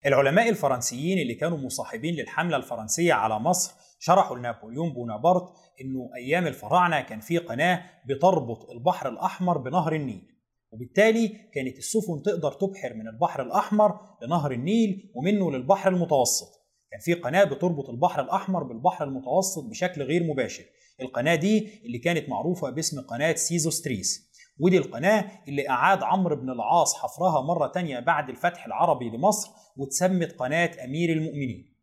العلماء 0.06 0.48
الفرنسيين 0.48 1.18
اللي 1.18 1.34
كانوا 1.34 1.58
مصاحبين 1.58 2.14
للحملة 2.14 2.56
الفرنسية 2.56 3.12
على 3.12 3.38
مصر 3.38 3.74
شرحوا 3.98 4.36
لنابليون 4.36 4.92
بونابرت 4.92 5.48
إنه 5.80 6.10
أيام 6.16 6.46
الفراعنة 6.46 7.00
كان 7.00 7.20
في 7.20 7.38
قناة 7.38 7.84
بتربط 8.08 8.70
البحر 8.70 9.08
الأحمر 9.08 9.58
بنهر 9.58 9.94
النيل 9.94 10.34
وبالتالي 10.72 11.28
كانت 11.28 11.78
السفن 11.78 12.22
تقدر 12.22 12.52
تبحر 12.52 12.94
من 12.94 13.08
البحر 13.08 13.42
الأحمر 13.42 14.00
لنهر 14.22 14.52
النيل 14.52 15.12
ومنه 15.14 15.52
للبحر 15.52 15.90
المتوسط. 15.90 16.48
كان 16.90 17.00
في 17.00 17.14
قناة 17.14 17.44
بتربط 17.44 17.90
البحر 17.90 18.22
الأحمر 18.22 18.62
بالبحر 18.62 19.04
المتوسط 19.04 19.64
بشكل 19.70 20.02
غير 20.02 20.22
مباشر. 20.22 20.64
القناة 21.00 21.34
دي 21.34 21.68
اللي 21.86 21.98
كانت 21.98 22.28
معروفة 22.28 22.70
باسم 22.70 23.00
قناة 23.00 23.34
سيزوستريس. 23.34 24.30
ودي 24.58 24.78
القناة 24.78 25.30
اللي 25.48 25.68
أعاد 25.68 26.02
عمرو 26.02 26.36
بن 26.36 26.50
العاص 26.50 26.94
حفرها 26.94 27.40
مرة 27.42 27.66
تانية 27.66 28.00
بعد 28.00 28.28
الفتح 28.30 28.66
العربي 28.66 29.10
لمصر 29.10 29.50
واتسمت 29.76 30.32
قناة 30.32 30.70
أمير 30.84 31.12
المؤمنين. 31.12 31.74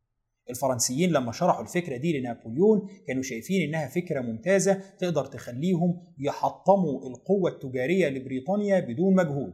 الفرنسيين 0.49 1.11
لما 1.11 1.31
شرحوا 1.31 1.61
الفكرة 1.63 1.97
دي 1.97 2.19
لنابليون 2.19 2.87
كانوا 3.07 3.23
شايفين 3.23 3.61
إنها 3.67 3.87
فكرة 3.87 4.21
ممتازة 4.21 4.73
تقدر 4.99 5.25
تخليهم 5.25 6.01
يحطموا 6.19 7.09
القوة 7.09 7.51
التجارية 7.51 8.09
لبريطانيا 8.09 8.79
بدون 8.79 9.15
مجهود. 9.15 9.53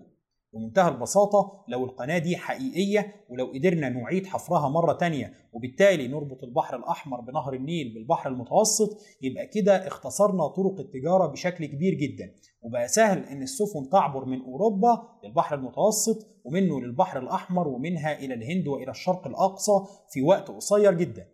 بمنتهى 0.58 0.88
البساطة 0.92 1.64
لو 1.68 1.86
القناة 1.86 2.18
دي 2.18 2.38
حقيقية 2.38 3.26
ولو 3.30 3.52
قدرنا 3.56 3.90
نعيد 3.90 4.26
حفرها 4.28 4.70
مرة 4.70 4.94
تانية 4.94 5.34
وبالتالي 5.54 6.08
نربط 6.08 6.44
البحر 6.44 6.76
الأحمر 6.78 7.22
بنهر 7.22 7.54
النيل 7.54 7.94
بالبحر 7.94 8.30
المتوسط 8.30 8.98
يبقى 9.22 9.48
كده 9.48 9.88
اختصرنا 9.88 10.48
طرق 10.48 10.80
التجارة 10.80 11.28
بشكل 11.28 11.66
كبير 11.66 11.94
جدا. 11.94 12.32
وبقى 12.62 12.88
سهل 12.88 13.24
إن 13.24 13.42
السفن 13.42 13.90
تعبر 13.92 14.26
من 14.26 14.42
أوروبا 14.42 15.02
للبحر 15.24 15.56
المتوسط 15.56 16.28
ومنه 16.46 16.82
للبحر 16.82 17.20
الأحمر 17.20 17.68
ومنها 17.68 18.20
إلى 18.20 18.34
الهند 18.34 18.68
وإلى 18.68 18.92
الشرق 18.92 19.28
الأقصى 19.28 19.72
في 20.12 20.22
وقت 20.22 20.48
قصير 20.52 20.94
جدا. 20.94 21.28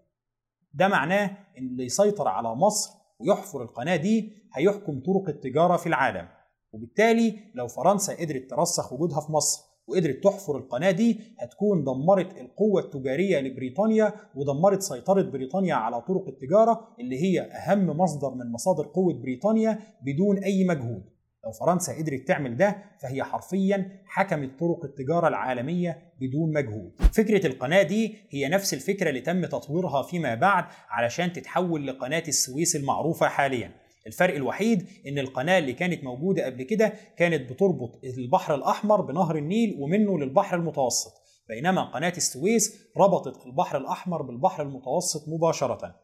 ده 0.74 0.88
معناه 0.88 1.26
إن 1.58 1.66
اللي 1.68 1.86
يسيطر 1.86 2.28
على 2.28 2.56
مصر 2.56 2.92
ويحفر 3.20 3.62
القناة 3.64 3.96
دي 3.96 4.34
هيحكم 4.56 5.00
طرق 5.00 5.30
التجارة 5.30 5.78
في 5.78 5.88
العالم. 5.88 6.28
وبالتالي 6.74 7.40
لو 7.56 7.68
فرنسا 7.68 8.14
قدرت 8.14 8.50
ترسخ 8.50 8.94
وجودها 8.94 9.20
في 9.22 9.32
مصر 9.32 9.74
وقدرت 9.88 10.24
تحفر 10.24 10.58
القناة 10.58 10.92
دي 10.92 11.20
هتكون 11.40 11.84
دمرت 11.84 12.38
القوة 12.38 12.82
التجارية 12.82 13.40
لبريطانيا 13.40 14.14
ودمرت 14.36 14.82
سيطرة 14.82 15.22
بريطانيا 15.22 15.76
على 15.76 16.02
طرق 16.02 16.28
التجارة 16.28 16.88
اللي 17.00 17.22
هي 17.24 17.42
أهم 17.42 17.88
مصدر 17.88 18.34
من 18.36 18.52
مصادر 18.52 18.88
قوة 18.88 19.14
بريطانيا 19.14 19.80
بدون 20.02 20.38
أي 20.38 20.64
مجهود. 20.66 21.04
لو 21.46 21.52
فرنسا 21.52 21.94
قدرت 21.98 22.28
تعمل 22.28 22.58
ده 22.58 22.76
فهي 23.02 23.24
حرفيا 23.24 24.02
حكمت 24.06 24.60
طرق 24.60 24.86
التجارة 24.86 25.28
العالمية 25.28 26.14
بدون 26.22 26.54
مجهود. 26.54 26.92
فكرة 27.14 27.48
القناة 27.48 27.84
دي 27.84 28.16
هي 28.30 28.50
نفس 28.50 28.74
الفكرة 28.74 29.10
اللي 29.10 29.22
تم 29.22 29.46
تطويرها 29.46 30.02
فيما 30.04 30.36
بعد 30.36 30.66
علشان 30.90 31.34
تتحول 31.34 31.88
لقناة 31.88 32.24
السويس 32.28 32.76
المعروفة 32.76 33.28
حاليا. 33.28 33.72
الفرق 34.08 34.36
الوحيد 34.36 34.88
إن 35.08 35.20
القناة 35.20 35.58
اللي 35.58 35.74
كانت 35.74 36.04
موجودة 36.04 36.46
قبل 36.46 36.64
كده 36.64 36.94
كانت 37.18 37.52
بتربط 37.52 38.00
البحر 38.04 38.56
الأحمر 38.56 39.02
بنهر 39.02 39.36
النيل 39.36 39.76
ومنه 39.80 40.20
للبحر 40.20 40.58
المتوسط 40.58 41.12
بينما 41.50 41.84
قناة 41.84 42.14
السويس 42.18 42.76
ربطت 42.98 43.46
البحر 43.46 43.78
الأحمر 43.78 44.22
بالبحر 44.22 44.64
المتوسط 44.64 45.30
مباشرة. 45.30 45.96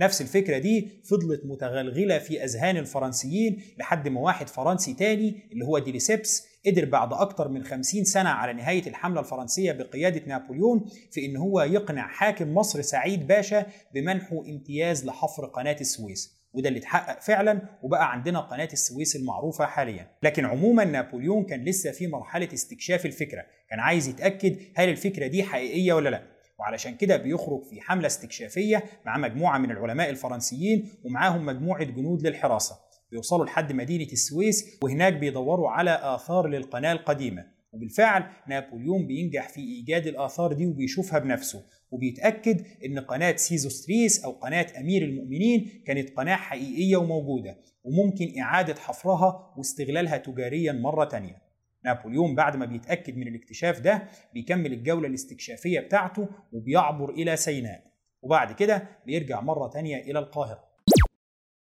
نفس 0.00 0.20
الفكرة 0.20 0.58
دي 0.58 1.02
فضلت 1.04 1.42
متغلغلة 1.44 2.18
في 2.18 2.44
أذهان 2.44 2.76
الفرنسيين 2.76 3.62
لحد 3.78 4.08
ما 4.08 4.20
واحد 4.20 4.48
فرنسي 4.48 4.94
تاني 4.94 5.48
اللي 5.52 5.64
هو 5.64 5.78
ديليسيبس 5.78 6.46
قدر 6.66 6.84
بعد 6.84 7.12
أكتر 7.12 7.48
من 7.48 7.64
خمسين 7.64 8.04
سنة 8.04 8.28
على 8.30 8.52
نهاية 8.52 8.86
الحملة 8.86 9.20
الفرنسية 9.20 9.72
بقيادة 9.72 10.22
نابليون 10.26 10.84
في 11.10 11.26
إن 11.26 11.36
هو 11.36 11.60
يقنع 11.60 12.08
حاكم 12.08 12.54
مصر 12.54 12.82
سعيد 12.82 13.26
باشا 13.26 13.66
بمنحه 13.94 14.40
امتياز 14.48 15.06
لحفر 15.06 15.46
قناة 15.46 15.76
السويس. 15.80 16.37
وده 16.52 16.68
اللي 16.68 16.78
اتحقق 16.78 17.20
فعلا 17.20 17.62
وبقى 17.82 18.12
عندنا 18.12 18.40
قناة 18.40 18.68
السويس 18.72 19.16
المعروفة 19.16 19.66
حاليا. 19.66 20.10
لكن 20.22 20.44
عموما 20.44 20.84
نابليون 20.84 21.44
كان 21.44 21.64
لسه 21.64 21.90
في 21.92 22.06
مرحلة 22.06 22.48
استكشاف 22.54 23.06
الفكرة 23.06 23.44
كان 23.70 23.80
عايز 23.80 24.08
يتأكد 24.08 24.56
هل 24.76 24.88
الفكرة 24.88 25.26
دي 25.26 25.42
حقيقية 25.44 25.92
ولا 25.92 26.08
لأ. 26.08 26.22
وعلشان 26.58 26.94
كده 26.94 27.16
بيخرج 27.16 27.62
في 27.70 27.80
حملة 27.80 28.06
استكشافية 28.06 28.84
مع 29.06 29.18
مجموعة 29.18 29.58
من 29.58 29.70
العلماء 29.70 30.10
الفرنسيين 30.10 30.88
ومعاهم 31.04 31.46
مجموعة 31.46 31.84
جنود 31.84 32.26
للحراسة. 32.26 32.76
بيوصلوا 33.10 33.44
لحد 33.46 33.72
مدينة 33.72 34.12
السويس 34.12 34.78
وهناك 34.82 35.12
بيدوروا 35.12 35.70
على 35.70 36.00
آثار 36.02 36.46
للقناة 36.48 36.92
القديمة. 36.92 37.57
وبالفعل 37.72 38.24
نابليون 38.48 39.06
بينجح 39.06 39.48
في 39.48 39.60
إيجاد 39.60 40.06
الآثار 40.06 40.52
دي 40.52 40.66
وبيشوفها 40.66 41.18
بنفسه 41.18 41.64
وبيتأكد 41.90 42.64
إن 42.84 42.98
قناة 42.98 43.36
سيزوستريس 43.36 44.24
أو 44.24 44.30
قناة 44.30 44.66
أمير 44.80 45.02
المؤمنين 45.04 45.82
كانت 45.86 46.10
قناة 46.10 46.36
حقيقية 46.36 46.96
وموجودة 46.96 47.58
وممكن 47.84 48.38
إعادة 48.40 48.74
حفرها 48.74 49.54
واستغلالها 49.56 50.16
تجاريا 50.16 50.72
مرة 50.72 51.04
تانية. 51.04 51.42
نابليون 51.84 52.34
بعد 52.34 52.56
ما 52.56 52.66
بيتأكد 52.66 53.16
من 53.16 53.28
الاكتشاف 53.28 53.80
ده 53.80 54.08
بيكمل 54.34 54.72
الجولة 54.72 55.08
الاستكشافية 55.08 55.80
بتاعته 55.80 56.28
وبيعبر 56.52 57.10
إلى 57.10 57.36
سيناء 57.36 57.84
وبعد 58.22 58.52
كده 58.52 58.88
بيرجع 59.06 59.40
مرة 59.40 59.68
تانية 59.68 59.96
إلى 59.96 60.18
القاهرة. 60.18 60.67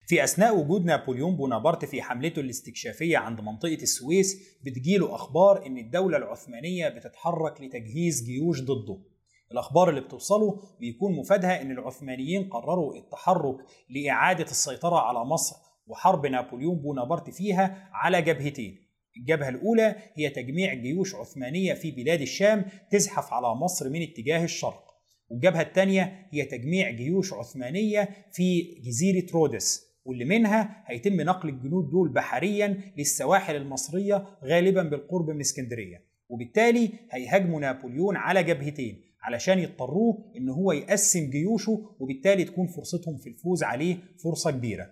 في 0.10 0.24
أثناء 0.24 0.58
وجود 0.58 0.86
نابليون 0.86 1.36
بونابرت 1.36 1.86
في 1.86 2.01
حملته 2.01 2.39
الاستكشافية 2.39 3.18
عند 3.18 3.42
منطقة 3.42 3.74
السويس 3.74 4.58
بتجيله 4.63 5.16
أخبار 5.16 5.66
إن 5.66 5.78
الدولة 5.78 6.18
العثمانية 6.18 6.89
بتتحرك 6.89 7.62
لتجهيز 7.62 8.24
جيوش 8.24 8.62
ضده. 8.62 8.98
الأخبار 9.51 9.89
اللي 9.89 10.01
بتوصله 10.01 10.62
بيكون 10.80 11.16
مفادها 11.16 11.62
إن 11.62 11.72
العثمانيين 11.72 12.50
قرروا 12.50 12.96
التحرك 12.96 13.56
لإعادة 13.89 14.44
السيطرة 14.44 14.96
على 14.96 15.25
مصر 15.25 15.56
وحرب 15.88 16.25
نابليون 16.25 16.75
بونابرت 16.75 17.30
فيها 17.30 17.89
على 17.94 18.22
جبهتين. 18.22 18.78
الجبهة 19.18 19.50
الأولى 19.50 19.96
هي 20.16 20.30
تجميع 20.30 20.74
جيوش 20.74 21.16
عثمانية 21.16 21.74
في 21.74 21.92
بلاد 21.92 22.22
الشام 22.22 22.66
تزحف 22.92 23.34
على 23.34 23.56
مصر 23.56 23.89
من 23.89 24.01
اتجاه 24.01 24.44
الشرق. 24.44 24.84
والجبهة 25.30 25.62
الثانية 25.62 26.28
هي 26.32 26.46
تجميع 26.46 26.89
جيوش 26.89 27.34
عثمانية 27.34 28.10
في 28.32 28.62
جزيرة 28.86 29.25
رودس. 29.34 29.88
واللي 30.10 30.25
منها 30.25 30.84
هيتم 30.86 31.22
نقل 31.22 31.50
الجنود 31.50 31.89
دول 31.89 32.10
بحريا 32.10 32.82
للسواحل 32.98 33.56
المصرية 33.56 34.25
غالبا 34.44 34.84
بالقرب 34.84 35.30
من 35.30 35.39
اسكندرية. 35.39 36.04
وبالتالي 36.30 36.89
هيهاجموا 37.12 37.60
نابليون 37.60 38.16
على 38.18 38.44
جبهتين 38.44 39.01
علشان 39.22 39.60
يضطروه 39.60 40.32
إن 40.38 40.50
هو 40.50 40.72
يقسم 40.72 41.30
جيوشه 41.30 41.96
وبالتالي 42.00 42.44
تكون 42.44 42.68
فرصتهم 42.68 43.18
في 43.18 43.30
الفوز 43.30 43.63
عليه 43.63 43.98
فرصة 44.24 44.51
كبيرة. 44.51 44.89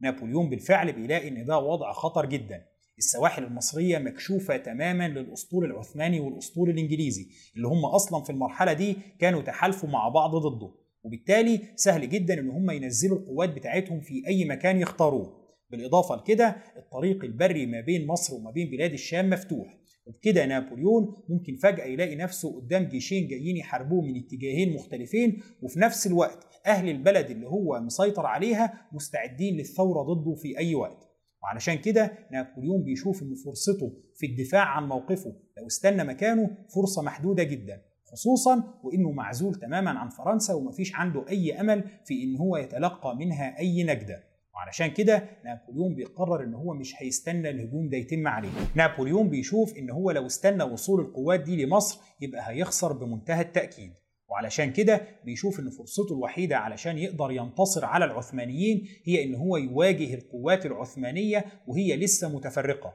نابليون 0.00 0.50
بالفعل 0.50 0.92
بيلاقي 0.92 1.28
إن 1.28 1.44
ده 1.44 1.58
وضع 1.58 1.92
خطر 1.92 2.26
جدا. 2.26 2.62
السواحل 2.98 3.44
المصرية 3.44 3.98
مكشوفة 3.98 4.56
تماما 4.56 5.08
للأسطول 5.08 5.64
العثماني 5.64 6.20
والأسطول 6.20 6.70
الإنجليزي 6.70 7.26
اللي 7.56 7.68
هم 7.68 7.84
أصلا 7.84 8.24
في 8.24 8.30
المرحلة 8.30 8.72
دي 8.72 8.96
كانوا 9.18 9.42
تحالفوا 9.42 9.88
مع 9.88 10.08
بعض 10.08 10.36
ضده. 10.36 10.70
وبالتالي 11.08 11.60
سهل 11.76 12.08
جدا 12.08 12.40
إن 12.40 12.50
هم 12.50 12.70
ينزلوا 12.70 13.18
القوات 13.18 13.48
بتاعتهم 13.48 14.00
في 14.00 14.22
أي 14.26 14.44
مكان 14.44 14.80
يختاروه. 14.80 15.48
بالإضافة 15.70 16.16
لكده 16.16 16.56
الطريق 16.76 17.24
البري 17.24 17.66
ما 17.66 17.80
بين 17.80 18.06
مصر 18.06 18.34
وما 18.34 18.50
بين 18.50 18.70
بلاد 18.70 18.92
الشام 18.92 19.30
مفتوح. 19.30 19.78
وبكده 20.06 20.46
نابليون 20.46 21.14
ممكن 21.28 21.56
فجأة 21.56 21.84
يلاقي 21.84 22.16
نفسه 22.16 22.60
قدام 22.60 22.84
جيشين 22.84 23.28
جايين 23.28 23.56
يحاربوه 23.56 24.02
من 24.02 24.16
اتجاهين 24.16 24.74
مختلفين 24.74 25.42
وفي 25.62 25.80
نفس 25.80 26.06
الوقت 26.06 26.46
أهل 26.66 26.88
البلد 26.88 27.30
اللي 27.30 27.46
هو 27.46 27.80
مسيطر 27.80 28.26
عليها 28.26 28.88
مستعدين 28.92 29.56
للثورة 29.56 30.02
ضده 30.02 30.34
في 30.34 30.58
أي 30.58 30.74
وقت. 30.74 31.08
وعلشان 31.42 31.74
كده 31.74 32.12
نابليون 32.32 32.84
بيشوف 32.84 33.22
إن 33.22 33.34
فرصته 33.44 33.92
في 34.14 34.26
الدفاع 34.26 34.64
عن 34.64 34.88
موقفه 34.88 35.36
لو 35.58 35.66
استنى 35.66 36.04
مكانه 36.04 36.56
فرصة 36.74 37.02
محدودة 37.02 37.42
جدا. 37.42 37.87
خصوصا 38.12 38.74
وإنه 38.82 39.10
معزول 39.10 39.54
تماما 39.54 39.90
عن 39.90 40.08
فرنسا 40.08 40.54
ومفيش 40.54 40.94
عنده 40.94 41.24
أي 41.28 41.60
أمل 41.60 41.84
في 42.04 42.22
إن 42.24 42.36
هو 42.36 42.56
يتلقى 42.56 43.16
منها 43.16 43.58
أي 43.58 43.82
نجده 43.84 44.22
وعلشان 44.54 44.86
كده 44.86 45.24
نابليون 45.44 45.94
بيقرر 45.94 46.44
إن 46.44 46.54
هو 46.54 46.74
مش 46.74 46.94
هيستنى 47.02 47.50
الهجوم 47.50 47.88
ده 47.88 47.96
يتم 47.96 48.28
عليه. 48.28 48.48
نابليون 48.74 49.28
بيشوف 49.28 49.76
إن 49.76 49.90
هو 49.90 50.10
لو 50.10 50.26
استنى 50.26 50.62
وصول 50.64 51.00
القوات 51.00 51.40
دي 51.40 51.64
لمصر 51.64 52.00
يبقى 52.20 52.50
هيخسر 52.50 52.92
بمنتهى 52.92 53.40
التأكيد. 53.40 53.92
وعلشان 54.30 54.72
كده 54.72 55.02
بيشوف 55.24 55.60
إن 55.60 55.70
فرصته 55.70 56.12
الوحيدة 56.14 56.56
علشان 56.56 56.98
يقدر 56.98 57.30
ينتصر 57.30 57.84
على 57.84 58.04
العثمانيين 58.04 58.88
هي 59.04 59.24
إن 59.24 59.34
هو 59.34 59.56
يواجه 59.56 60.14
القوات 60.14 60.66
العثمانية 60.66 61.44
وهي 61.66 61.96
لسه 61.96 62.36
متفرقة. 62.36 62.92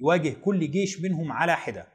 يواجه 0.00 0.30
كل 0.44 0.70
جيش 0.70 1.00
منهم 1.00 1.32
على 1.32 1.56
حدة. 1.56 1.86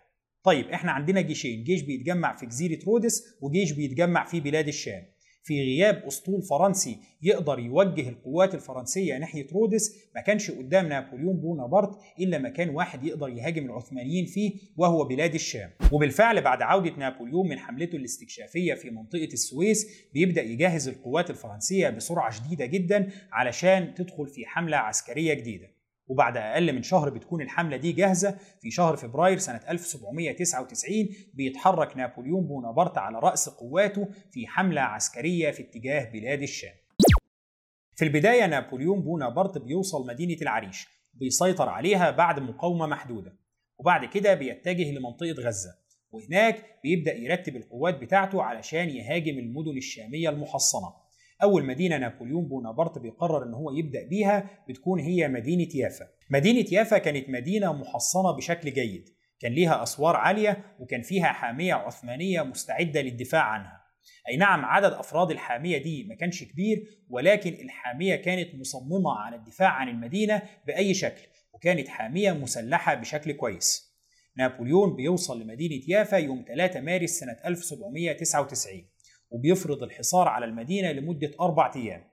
طيب 0.43 0.69
إحنا 0.69 0.91
عندنا 0.91 1.21
جيشين 1.21 1.63
جيش 1.63 1.81
بيتجمع 1.81 2.35
في 2.35 2.45
جزيرة 2.45 2.79
رودس 2.87 3.23
وجيش 3.41 3.71
بيتجمع 3.71 4.25
في 4.25 4.39
بلاد 4.39 4.67
الشام. 4.67 5.03
في 5.43 5.61
غياب 5.61 6.03
أسطول 6.07 6.41
فرنسي 6.41 6.97
يقدر 7.21 7.59
يوجه 7.59 8.09
القوات 8.09 8.55
الفرنسية 8.55 9.17
ناحية 9.17 9.47
رودس 9.53 9.95
ما 10.15 10.21
كانش 10.21 10.51
قدام 10.51 10.87
نابليون 10.87 11.37
بونابرت 11.37 11.97
إلا 12.19 12.37
مكان 12.37 12.69
واحد 12.69 13.03
يقدر 13.03 13.29
يهاجم 13.29 13.65
العثمانيين 13.65 14.25
فيه 14.25 14.51
وهو 14.77 15.03
بلاد 15.03 15.33
الشام. 15.33 15.69
وبالفعل 15.91 16.41
بعد 16.41 16.61
عودة 16.61 16.95
نابليون 16.95 17.49
من 17.49 17.59
حملته 17.59 17.95
الاستكشافية 17.95 18.73
في 18.73 18.89
منطقة 18.89 19.29
السويس 19.33 19.87
بيبدأ 20.13 20.41
يجهز 20.41 20.87
القوات 20.87 21.29
الفرنسية 21.29 21.89
بسرعة 21.89 22.31
شديدة 22.31 22.65
جدا 22.65 23.09
علشان 23.31 23.93
تدخل 23.93 24.27
في 24.27 24.45
حملة 24.45 24.77
عسكرية 24.77 25.33
جديدة. 25.33 25.80
وبعد 26.11 26.37
أقل 26.37 26.73
من 26.73 26.83
شهر 26.83 27.09
بتكون 27.09 27.41
الحملة 27.41 27.77
دي 27.77 27.91
جاهزة. 27.91 28.37
في 28.61 28.71
شهر 28.71 28.95
فبراير 28.95 29.37
سنة 29.37 29.61
1799 29.69 31.09
بيتحرك 31.33 31.97
نابليون 31.97 32.47
بونابرت 32.47 32.97
على 32.97 33.19
رأس 33.19 33.49
قواته 33.49 34.07
في 34.31 34.47
حملة 34.47 34.81
عسكرية 34.81 35.51
في 35.51 35.63
اتجاه 35.63 36.11
بلاد 36.11 36.41
الشام. 36.41 36.73
في 37.95 38.05
البداية 38.05 38.45
نابليون 38.45 39.01
بونابرت 39.01 39.57
بيوصل 39.57 40.07
مدينة 40.07 40.41
العريش 40.41 40.87
بيسيطر 41.13 41.69
عليها 41.69 42.11
بعد 42.11 42.39
مقاومة 42.39 42.85
محدودة 42.87 43.33
وبعد 43.79 44.05
كده 44.05 44.33
بيتجه 44.33 44.91
لمنطقة 44.91 45.31
غزة 45.31 45.75
وهناك 46.11 46.65
بيبدأ 46.83 47.13
يرتب 47.13 47.55
القوات 47.55 47.99
بتاعته 47.99 48.43
علشان 48.43 48.89
يهاجم 48.89 49.39
المدن 49.39 49.77
الشامية 49.77 50.29
المحصنة. 50.29 50.93
أول 51.43 51.65
مدينة 51.65 51.97
نابليون 51.97 52.47
بونابرت 52.47 52.99
بيقرر 52.99 53.43
إن 53.43 53.53
هو 53.53 53.71
يبدأ 53.71 54.07
بيها 54.07 54.49
بتكون 54.69 54.99
هي 54.99 55.27
مدينة 55.27 55.67
يافا. 55.75 56.07
مدينة 56.29 56.65
يافا 56.71 56.97
كانت 56.97 57.29
مدينة 57.29 57.73
محصنة 57.73 58.31
بشكل 58.31 58.73
جيد. 58.73 59.09
كان 59.39 59.51
ليها 59.51 59.83
أسوار 59.83 60.15
عالية 60.15 60.75
وكان 60.79 61.01
فيها 61.01 61.25
حامية 61.25 61.73
عثمانية 61.73 62.41
مستعدة 62.41 63.01
للدفاع 63.01 63.41
عنها. 63.41 63.81
أي 64.29 64.37
نعم 64.37 64.65
عدد 64.65 64.93
أفراد 64.93 65.31
الحامية 65.31 65.77
دي 65.77 66.03
ما 66.03 66.15
كانش 66.15 66.43
كبير 66.43 66.83
ولكن 67.09 67.53
الحامية 67.53 68.15
كانت 68.15 68.55
مصممة 68.55 69.19
على 69.19 69.35
الدفاع 69.35 69.69
عن 69.69 69.89
المدينة 69.89 70.41
بأي 70.67 70.93
شكل 70.93 71.21
وكانت 71.53 71.87
حامية 71.87 72.31
مسلحة 72.31 72.95
بشكل 72.95 73.31
كويس. 73.31 73.91
نابليون 74.37 74.95
بيوصل 74.95 75.41
لمدينة 75.41 75.81
يافا 75.87 76.15
يوم 76.17 76.45
3 76.47 76.81
مارس 76.81 77.09
سنة 77.09 77.37
1799 77.45 78.85
وبيفرض 79.31 79.83
الحصار 79.83 80.27
على 80.27 80.45
المدينة 80.45 80.91
لمدة 80.91 81.31
أربع 81.41 81.71
أيام. 81.75 82.03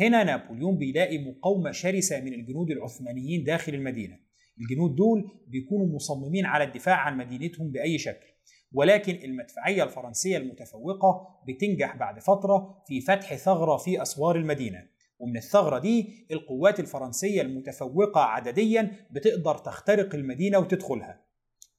هنا 0.00 0.24
نابليون 0.24 0.78
بيلاقي 0.78 1.18
مقاومة 1.18 1.70
شرسة 1.70 2.20
من 2.20 2.34
الجنود 2.34 2.70
العثمانيين 2.70 3.44
داخل 3.44 3.74
المدينة. 3.74 4.18
الجنود 4.60 4.96
دول 4.96 5.30
بيكونوا 5.46 5.86
مصممين 5.86 6.46
على 6.46 6.64
الدفاع 6.64 6.96
عن 6.96 7.16
مدينتهم 7.16 7.70
بأي 7.70 7.98
شكل. 7.98 8.26
ولكن 8.72 9.14
المدفعية 9.24 9.82
الفرنسية 9.82 10.36
المتفوقة 10.36 11.40
بتنجح 11.48 11.96
بعد 11.96 12.18
فترة 12.18 12.82
في 12.86 13.00
فتح 13.00 13.34
ثغرة 13.34 13.76
في 13.76 14.02
أسوار 14.02 14.36
المدينة. 14.36 14.86
ومن 15.18 15.36
الثغرة 15.36 15.78
دي 15.78 16.26
القوات 16.30 16.80
الفرنسية 16.80 17.42
المتفوقة 17.42 18.20
عدديا 18.20 19.06
بتقدر 19.10 19.58
تخترق 19.58 20.14
المدينة 20.14 20.58
وتدخلها. 20.58 21.29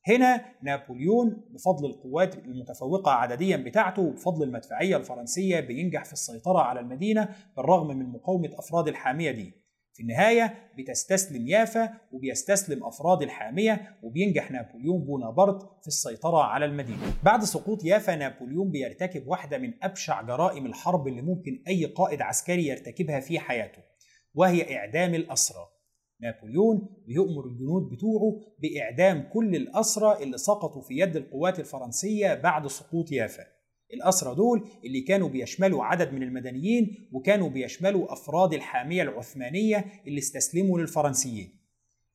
هنا 0.07 0.45
نابليون 0.61 1.41
بفضل 1.49 1.85
القوات 1.85 2.35
المتفوقة 2.35 3.11
عدديا 3.11 3.57
بتاعته 3.57 4.01
وبفضل 4.01 4.43
المدفعية 4.43 4.97
الفرنسية 4.97 5.59
بينجح 5.59 6.05
في 6.05 6.13
السيطرة 6.13 6.59
على 6.59 6.79
المدينة 6.79 7.29
بالرغم 7.57 7.87
من 7.87 8.05
مقاومة 8.05 8.49
أفراد 8.59 8.87
الحامية 8.87 9.31
دي. 9.31 9.61
في 9.93 10.03
النهاية 10.03 10.71
بتستسلم 10.77 11.47
يافا 11.47 11.89
وبيستسلم 12.11 12.83
أفراد 12.83 13.21
الحامية 13.21 13.97
وبينجح 14.03 14.51
نابليون 14.51 15.05
بونابرت 15.05 15.61
في 15.81 15.87
السيطرة 15.87 16.43
على 16.43 16.65
المدينة. 16.65 17.13
بعد 17.23 17.43
سقوط 17.43 17.85
يافا 17.85 18.15
نابليون 18.15 18.71
بيرتكب 18.71 19.27
واحدة 19.27 19.57
من 19.57 19.73
أبشع 19.83 20.21
جرائم 20.21 20.65
الحرب 20.65 21.07
اللي 21.07 21.21
ممكن 21.21 21.63
أي 21.67 21.85
قائد 21.85 22.21
عسكري 22.21 22.67
يرتكبها 22.67 23.19
في 23.19 23.39
حياته 23.39 23.81
وهي 24.33 24.77
إعدام 24.77 25.15
الأسرى. 25.15 25.80
نابليون 26.21 26.87
بيؤمر 27.07 27.45
الجنود 27.45 27.89
بتوعه 27.89 28.39
بإعدام 28.59 29.29
كل 29.33 29.55
الأسرى 29.55 30.23
اللي 30.23 30.37
سقطوا 30.37 30.81
في 30.81 30.97
يد 30.99 31.15
القوات 31.15 31.59
الفرنسية 31.59 32.33
بعد 32.33 32.67
سقوط 32.67 33.11
يافا. 33.11 33.43
الأسرى 33.93 34.35
دول 34.35 34.67
اللي 34.85 35.01
كانوا 35.01 35.29
بيشملوا 35.29 35.83
عدد 35.85 36.13
من 36.13 36.23
المدنيين 36.23 37.09
وكانوا 37.11 37.49
بيشملوا 37.49 38.13
أفراد 38.13 38.53
الحامية 38.53 39.01
العثمانية 39.03 39.85
اللي 40.07 40.19
استسلموا 40.19 40.79
للفرنسيين. 40.79 41.61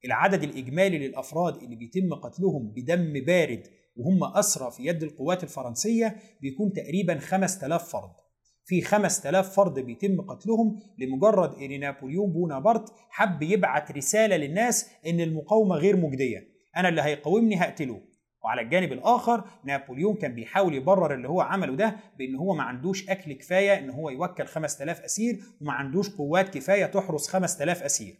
العدد 0.05 0.43
الإجمالي 0.43 0.99
للأفراد 0.99 1.57
اللي 1.63 1.77
بيتم 1.77 2.15
قتلهم 2.15 2.73
بدم 2.77 3.25
بارد 3.25 3.67
وهم 3.97 4.25
أسرى 4.25 4.71
في 4.71 4.87
يد 4.87 5.03
القوات 5.03 5.43
الفرنسية 5.43 6.17
بيكون 6.41 6.73
تقريبا 6.73 7.19
5000 7.19 7.89
فرد. 7.89 8.26
في 8.67 8.83
5000 8.83 9.57
فرد 9.57 9.79
بيتم 9.79 10.21
قتلهم 10.21 10.81
لمجرد 10.99 11.55
إن 11.55 11.81
نابليون 11.81 12.33
بونابرت 12.33 12.93
حب 13.11 13.43
يبعت 13.43 13.93
رسالة 13.93 14.37
للناس 14.37 14.91
إن 15.07 15.21
المقاومة 15.21 15.77
غير 15.77 15.97
مجدية. 15.97 16.49
أنا 16.77 16.89
اللي 16.89 17.03
هيقاومني 17.03 17.61
هقتله. 17.61 18.01
وعلى 18.45 18.61
الجانب 18.61 18.93
الآخر 18.93 19.45
نابليون 19.65 20.15
كان 20.15 20.35
بيحاول 20.35 20.75
يبرر 20.75 21.15
اللي 21.15 21.29
هو 21.29 21.41
عمله 21.41 21.75
ده 21.77 21.97
بإن 22.19 22.35
هو 22.37 22.55
ما 22.55 22.63
عندوش 22.63 23.09
أكل 23.11 23.33
كفاية 23.33 23.79
إن 23.79 23.91
هو 23.91 24.11
يوكل 24.11 24.47
5000 24.47 25.01
أسير 25.01 25.41
وما 25.61 25.73
عندوش 25.73 26.11
قوات 26.11 26.55
كفاية 26.55 26.87
تحرس 26.87 27.29
5000 27.29 27.83
أسير. 27.83 28.15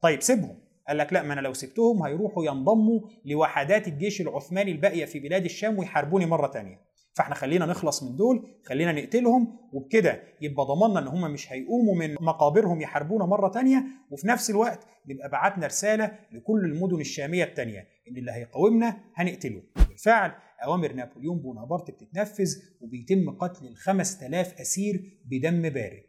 طيب 0.00 0.22
سيبهم. 0.22 0.58
قال 0.88 0.98
لك 0.98 1.12
لا 1.12 1.22
ما 1.22 1.32
أنا 1.32 1.40
لو 1.40 1.52
سبتهم 1.52 2.02
هيروحوا 2.02 2.44
ينضموا 2.44 3.00
لوحدات 3.24 3.88
الجيش 3.88 4.20
العثماني 4.20 4.72
الباقية 4.72 5.04
في 5.04 5.20
بلاد 5.20 5.44
الشام 5.44 5.78
ويحاربوني 5.78 6.26
مرة 6.26 6.46
تانية. 6.46 6.85
فاحنا 7.16 7.34
خلينا 7.34 7.66
نخلص 7.66 8.02
من 8.02 8.16
دول 8.16 8.46
خلينا 8.64 8.92
نقتلهم 8.92 9.56
وبكده 9.72 10.22
يبقى 10.40 10.66
ضمننا 10.66 10.98
إن 11.00 11.06
هم 11.06 11.32
مش 11.32 11.52
هيقوموا 11.52 11.94
من 11.94 12.14
مقابرهم 12.20 12.80
يحاربونا 12.80 13.26
مرة 13.26 13.48
تانية 13.48 13.84
وفي 14.10 14.28
نفس 14.28 14.50
الوقت 14.50 14.86
نبقى 15.08 15.28
بعتنا 15.28 15.66
رسالة 15.66 16.18
لكل 16.32 16.64
المدن 16.64 17.00
الشامية 17.00 17.44
التانية 17.44 17.78
إن 18.10 18.16
اللي 18.16 18.32
هيقاومنا 18.32 19.00
هنقتله. 19.14 19.62
بالفعل 19.88 20.32
أوامر 20.64 20.92
نابليون 20.92 21.38
بونابرت 21.38 21.90
بتتنفذ 21.90 22.50
وبيتم 22.80 23.30
قتل 23.30 23.66
ال 23.66 23.76
5000 23.76 24.60
أسير 24.60 25.20
بدم 25.24 25.62
بارد. 25.68 26.02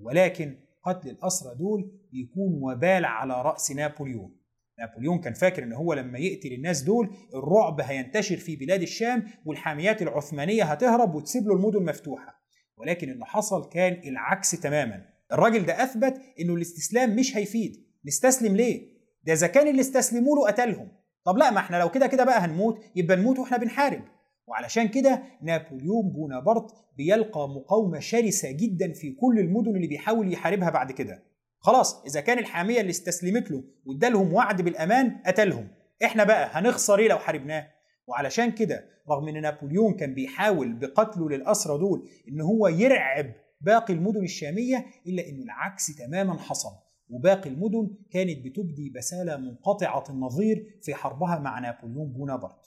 ولكن 0.00 0.56
قتل 0.84 1.08
الأسرى 1.10 1.54
دول 1.54 1.92
بيكون 2.12 2.58
وبال 2.62 3.04
على 3.04 3.42
رأس 3.42 3.70
نابليون. 3.72 4.36
نابليون 4.78 5.18
كان 5.20 5.32
فاكر 5.32 5.62
إن 5.62 5.72
هو 5.72 5.94
لما 5.94 6.18
يقتل 6.18 6.52
الناس 6.52 6.82
دول 6.82 7.10
الرعب 7.34 7.80
هينتشر 7.80 8.36
في 8.36 8.56
بلاد 8.56 8.82
الشام 8.82 9.24
والحاميات 9.46 10.02
العثمانية 10.02 10.64
هتهرب 10.64 11.14
وتسيب 11.14 11.48
له 11.48 11.54
المدن 11.54 11.84
مفتوحة. 11.84 12.42
ولكن 12.76 13.10
اللي 13.10 13.26
حصل 13.26 13.68
كان 13.68 14.08
العكس 14.08 14.50
تماما. 14.50 15.04
الراجل 15.32 15.66
ده 15.66 15.82
أثبت 15.84 16.20
إنه 16.40 16.54
الاستسلام 16.54 17.16
مش 17.16 17.36
هيفيد. 17.36 17.72
نستسلم 18.06 18.56
ليه؟ 18.56 18.98
ده 19.24 19.32
إذا 19.32 19.46
كان 19.46 19.68
اللي 19.68 19.80
استسلموا 19.80 20.36
له 20.36 20.46
قتلهم. 20.46 20.88
طب 21.24 21.36
لا 21.36 21.50
ما 21.50 21.58
إحنا 21.58 21.76
لو 21.76 21.90
كده 21.90 22.06
كده 22.06 22.24
بقى 22.24 22.40
هنموت 22.40 22.78
يبقى 22.96 23.16
نموت 23.16 23.38
وإحنا 23.38 23.56
بنحارب. 23.56 24.02
وعلشان 24.46 24.88
كده 24.88 25.22
نابليون 25.42 26.10
بونابرت 26.12 26.70
بيلقى 26.96 27.48
مقاومة 27.48 27.98
شرسة 27.98 28.50
جدا 28.50 28.92
في 28.92 29.10
كل 29.12 29.38
المدن 29.38 29.76
اللي 29.76 29.86
بيحاول 29.86 30.32
يحاربها 30.32 30.70
بعد 30.70 30.92
كده. 30.92 31.22
خلاص 31.68 32.04
إذا 32.06 32.20
كان 32.20 32.38
الحامية 32.38 32.80
اللي 32.80 32.90
استسلمت 32.90 33.50
له 33.50 33.64
وادالهم 33.86 34.32
وعد 34.32 34.62
بالأمان 34.62 35.22
قتلهم. 35.26 35.68
إحنا 36.04 36.24
بقى 36.24 36.50
هنخسر 36.52 36.98
إيه 36.98 37.08
لو 37.08 37.18
حاربناه؟ 37.18 37.68
وعلشان 38.06 38.50
كده 38.52 38.84
رغم 39.10 39.28
إن 39.28 39.40
نابليون 39.42 39.94
كان 39.94 40.14
بيحاول 40.14 40.72
بقتله 40.72 41.28
للأسرى 41.30 41.78
دول 41.78 42.08
إن 42.28 42.40
هو 42.40 42.68
يرعب 42.68 43.32
باقي 43.60 43.94
المدن 43.94 44.24
الشامية 44.24 44.86
إلا 45.06 45.28
ان 45.28 45.42
العكس 45.42 45.96
تماما 45.96 46.38
حصل. 46.38 46.70
وباقي 47.10 47.50
المدن 47.50 47.90
كانت 48.10 48.44
بتبدي 48.44 48.90
بسالة 48.96 49.36
منقطعة 49.36 50.04
النظير 50.10 50.78
في 50.82 50.94
حربها 50.94 51.38
مع 51.38 51.58
نابليون 51.58 52.12
بونابرت. 52.12 52.66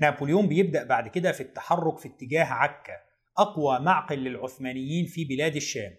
نابليون 0.00 0.48
بيبدأ 0.48 0.84
بعد 0.84 1.08
كده 1.08 1.32
في 1.32 1.40
التحرك 1.42 1.98
في 1.98 2.08
اتجاه 2.08 2.44
عكا 2.44 2.94
أقوى 3.38 3.80
معقل 3.80 4.18
للعثمانيين 4.18 5.06
في 5.06 5.24
بلاد 5.24 5.56
الشام. 5.56 5.92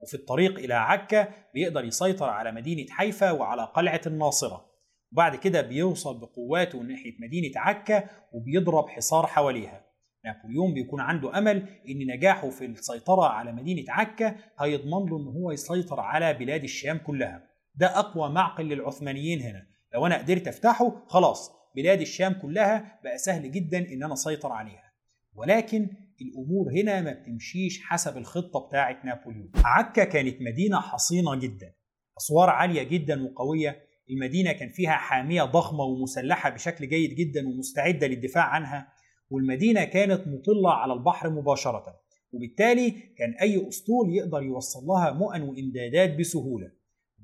وفي 0.00 0.14
الطريق 0.14 0.58
إلى 0.58 0.74
عكا 0.74 1.28
بيقدر 1.54 1.84
يسيطر 1.84 2.28
على 2.28 2.52
مدينة 2.52 2.86
حيفا 2.90 3.30
وعلى 3.30 3.64
قلعة 3.64 4.00
الناصرة. 4.06 4.66
وبعد 5.12 5.36
كده 5.36 5.60
بيوصل 5.62 6.20
بقواته 6.20 6.78
ناحية 6.78 7.14
مدينة 7.20 7.52
عكا 7.56 8.08
وبيضرب 8.32 8.88
حصار 8.88 9.26
حواليها. 9.26 9.86
نابليون 10.24 10.74
بيكون 10.74 11.00
عنده 11.00 11.38
أمل 11.38 11.68
إن 11.88 12.06
نجاحه 12.16 12.50
في 12.50 12.64
السيطرة 12.64 13.24
على 13.28 13.52
مدينة 13.52 13.84
عكا 13.88 14.36
هيضمن 14.58 15.06
له 15.10 15.16
إن 15.16 15.26
هو 15.28 15.50
يسيطر 15.52 16.00
على 16.00 16.34
بلاد 16.34 16.62
الشام 16.62 16.98
كلها. 16.98 17.48
ده 17.74 17.98
أقوى 17.98 18.28
معقل 18.30 18.64
للعثمانيين 18.64 19.40
هنا. 19.40 19.66
لو 19.94 20.06
أنا 20.06 20.18
قدرت 20.18 20.48
أفتحه 20.48 21.06
خلاص 21.06 21.52
بلاد 21.76 22.00
الشام 22.00 22.32
كلها 22.32 23.00
بقى 23.04 23.18
سهل 23.18 23.50
جدا 23.50 23.78
إن 23.78 24.02
أنا 24.04 24.12
أسيطر 24.12 24.52
عليها. 24.52 24.92
ولكن 25.34 25.88
الأمور 26.20 26.72
هنا 26.72 27.00
ما 27.00 27.12
بتمشيش 27.12 27.82
حسب 27.82 28.16
الخطة 28.16 28.66
بتاعه 28.66 29.02
نابليون. 29.04 29.50
عكا 29.64 30.04
كانت 30.04 30.42
مدينة 30.42 30.80
حصينة 30.80 31.34
جدا، 31.34 31.74
أسوار 32.18 32.50
عالية 32.50 32.82
جدا 32.82 33.24
وقوية، 33.24 33.76
المدينة 34.10 34.52
كان 34.52 34.68
فيها 34.68 34.92
حامية 34.92 35.42
ضخمة 35.42 35.84
ومسلحة 35.84 36.50
بشكل 36.50 36.88
جيد 36.88 37.14
جدا 37.14 37.48
ومستعدة 37.48 38.06
للدفاع 38.06 38.44
عنها، 38.44 38.88
والمدينة 39.30 39.84
كانت 39.84 40.20
مطلة 40.28 40.72
على 40.72 40.92
البحر 40.92 41.30
مباشرة، 41.30 42.00
وبالتالي 42.32 42.90
كان 42.90 43.34
أي 43.40 43.68
أسطول 43.68 44.14
يقدر 44.14 44.42
يوصل 44.42 44.86
لها 44.86 45.12
مؤن 45.12 45.42
وإمدادات 45.42 46.18
بسهولة 46.18 46.72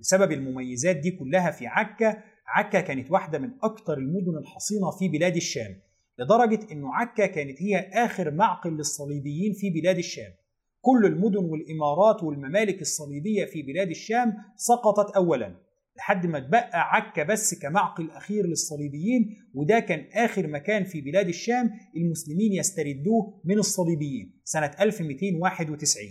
بسبب 0.00 0.32
المميزات 0.32 0.96
دي 0.96 1.10
كلها 1.10 1.50
في 1.50 1.66
عكا 1.66 2.22
عكا 2.46 2.80
كانت 2.80 3.10
واحدة 3.10 3.38
من 3.38 3.50
أكثر 3.62 3.98
المدن 3.98 4.38
الحصينة 4.38 4.90
في 4.98 5.08
بلاد 5.08 5.36
الشام 5.36 5.80
لدرجة 6.18 6.72
أنه 6.72 6.94
عكا 6.94 7.26
كانت 7.26 7.62
هي 7.62 7.76
آخر 7.78 8.30
معقل 8.30 8.70
للصليبيين 8.76 9.52
في 9.52 9.70
بلاد 9.70 9.98
الشام. 9.98 10.32
كل 10.80 11.06
المدن 11.06 11.44
والإمارات 11.44 12.22
والممالك 12.22 12.80
الصليبية 12.80 13.44
في 13.44 13.62
بلاد 13.62 13.88
الشام 13.88 14.34
سقطت 14.56 15.16
أولا 15.16 15.56
لحد 15.96 16.26
ما 16.26 16.38
اتبقى 16.38 16.70
عكا 16.96 17.22
بس 17.22 17.62
كمعقل 17.62 18.10
أخير 18.10 18.46
للصليبيين 18.46 19.36
وده 19.54 19.80
كان 19.80 20.06
آخر 20.24 20.46
مكان 20.46 20.84
في 20.84 21.00
بلاد 21.00 21.28
الشام 21.28 21.70
المسلمين 21.96 22.52
يستردوه 22.52 23.40
من 23.44 23.58
الصليبيين 23.58 24.40
سنة 24.44 24.70
1291 24.80 26.04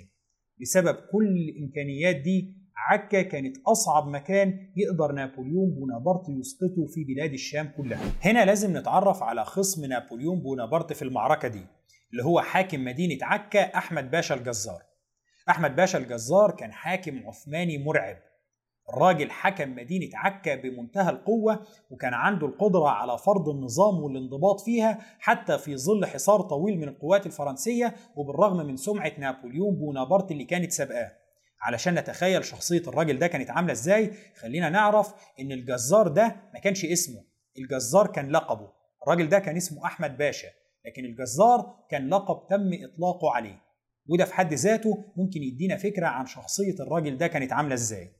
بسبب 0.62 0.96
كل 1.12 1.28
الإمكانيات 1.50 2.16
دي 2.16 2.61
عكا 2.90 3.22
كانت 3.22 3.58
أصعب 3.68 4.08
مكان 4.08 4.72
يقدر 4.76 5.12
نابليون 5.12 5.70
بونابرت 5.72 6.30
يسقطه 6.30 6.86
في 6.94 7.04
بلاد 7.04 7.34
الشام 7.34 7.72
كلها. 7.78 8.02
هنا 8.22 8.46
لازم 8.46 8.78
نتعرف 8.78 9.24
على 9.24 9.46
خصم 9.46 9.86
نابليون 9.86 10.40
بونابرت 10.40 10.94
في 10.94 11.02
المعركة 11.02 11.48
دي 11.48 11.66
اللي 12.12 12.24
هو 12.24 12.42
حاكم 12.42 12.86
مدينة 12.86 13.18
عكا 13.22 13.60
أحمد 13.78 14.12
باشا 14.12 14.36
الجزار. 14.36 14.82
أحمد 15.50 15.76
باشا 15.76 15.98
الجزار 15.98 16.52
كان 16.52 16.72
حاكم 16.72 17.28
عثماني 17.28 17.78
مرعب. 17.78 18.18
الراجل 18.94 19.32
حكم 19.32 19.76
مدينة 19.76 20.10
عكا 20.14 20.56
بمنتهى 20.56 21.10
القوة 21.10 21.60
وكان 21.90 22.14
عنده 22.14 22.48
القدرة 22.48 22.88
على 22.90 23.18
فرض 23.18 23.50
النظام 23.50 24.04
والانضباط 24.04 24.60
فيها 24.62 25.00
حتى 25.20 25.58
في 25.58 25.78
ظل 25.78 26.06
حصار 26.06 26.42
طويل 26.42 26.78
من 26.78 26.88
القوات 26.88 27.26
الفرنسية 27.26 27.96
وبالرغم 28.16 28.66
من 28.66 28.76
سمعة 28.76 29.12
نابليون 29.20 29.76
بونابرت 29.76 30.32
اللي 30.32 30.44
كانت 30.44 30.72
سابقاه. 30.72 31.12
علشان 31.62 31.96
نتخيل 31.96 32.46
شخصية 32.46 32.82
الراجل 32.88 33.20
ده 33.20 33.28
كانت 33.28 33.50
عاملة 33.50 33.72
إزاي 33.72 34.14
خلينا 34.42 34.70
نعرف 34.70 35.14
إن 35.40 35.52
الجزار 35.52 36.08
ده 36.08 36.36
ما 36.54 36.60
كانش 36.60 36.86
اسمه 36.86 37.24
الجزار 37.58 38.08
كان 38.08 38.30
لقبه. 38.32 38.70
الراجل 39.04 39.30
ده 39.30 39.40
كان 39.40 39.58
اسمه 39.58 39.86
أحمد 39.86 40.18
باشا 40.18 40.48
لكن 40.86 41.06
الجزار 41.06 41.76
كان 41.90 42.10
لقب 42.10 42.48
تم 42.50 42.70
إطلاقه 42.74 43.32
عليه. 43.32 43.62
وده 44.10 44.26
في 44.26 44.34
حد 44.34 44.54
ذاته 44.54 45.06
ممكن 45.16 45.44
يدينا 45.44 45.78
فكرة 45.78 46.08
عن 46.08 46.26
شخصية 46.26 46.76
الراجل 46.80 47.18
ده 47.18 47.28
كانت 47.28 47.54
عاملة 47.54 47.74
إزاي. 47.74 48.12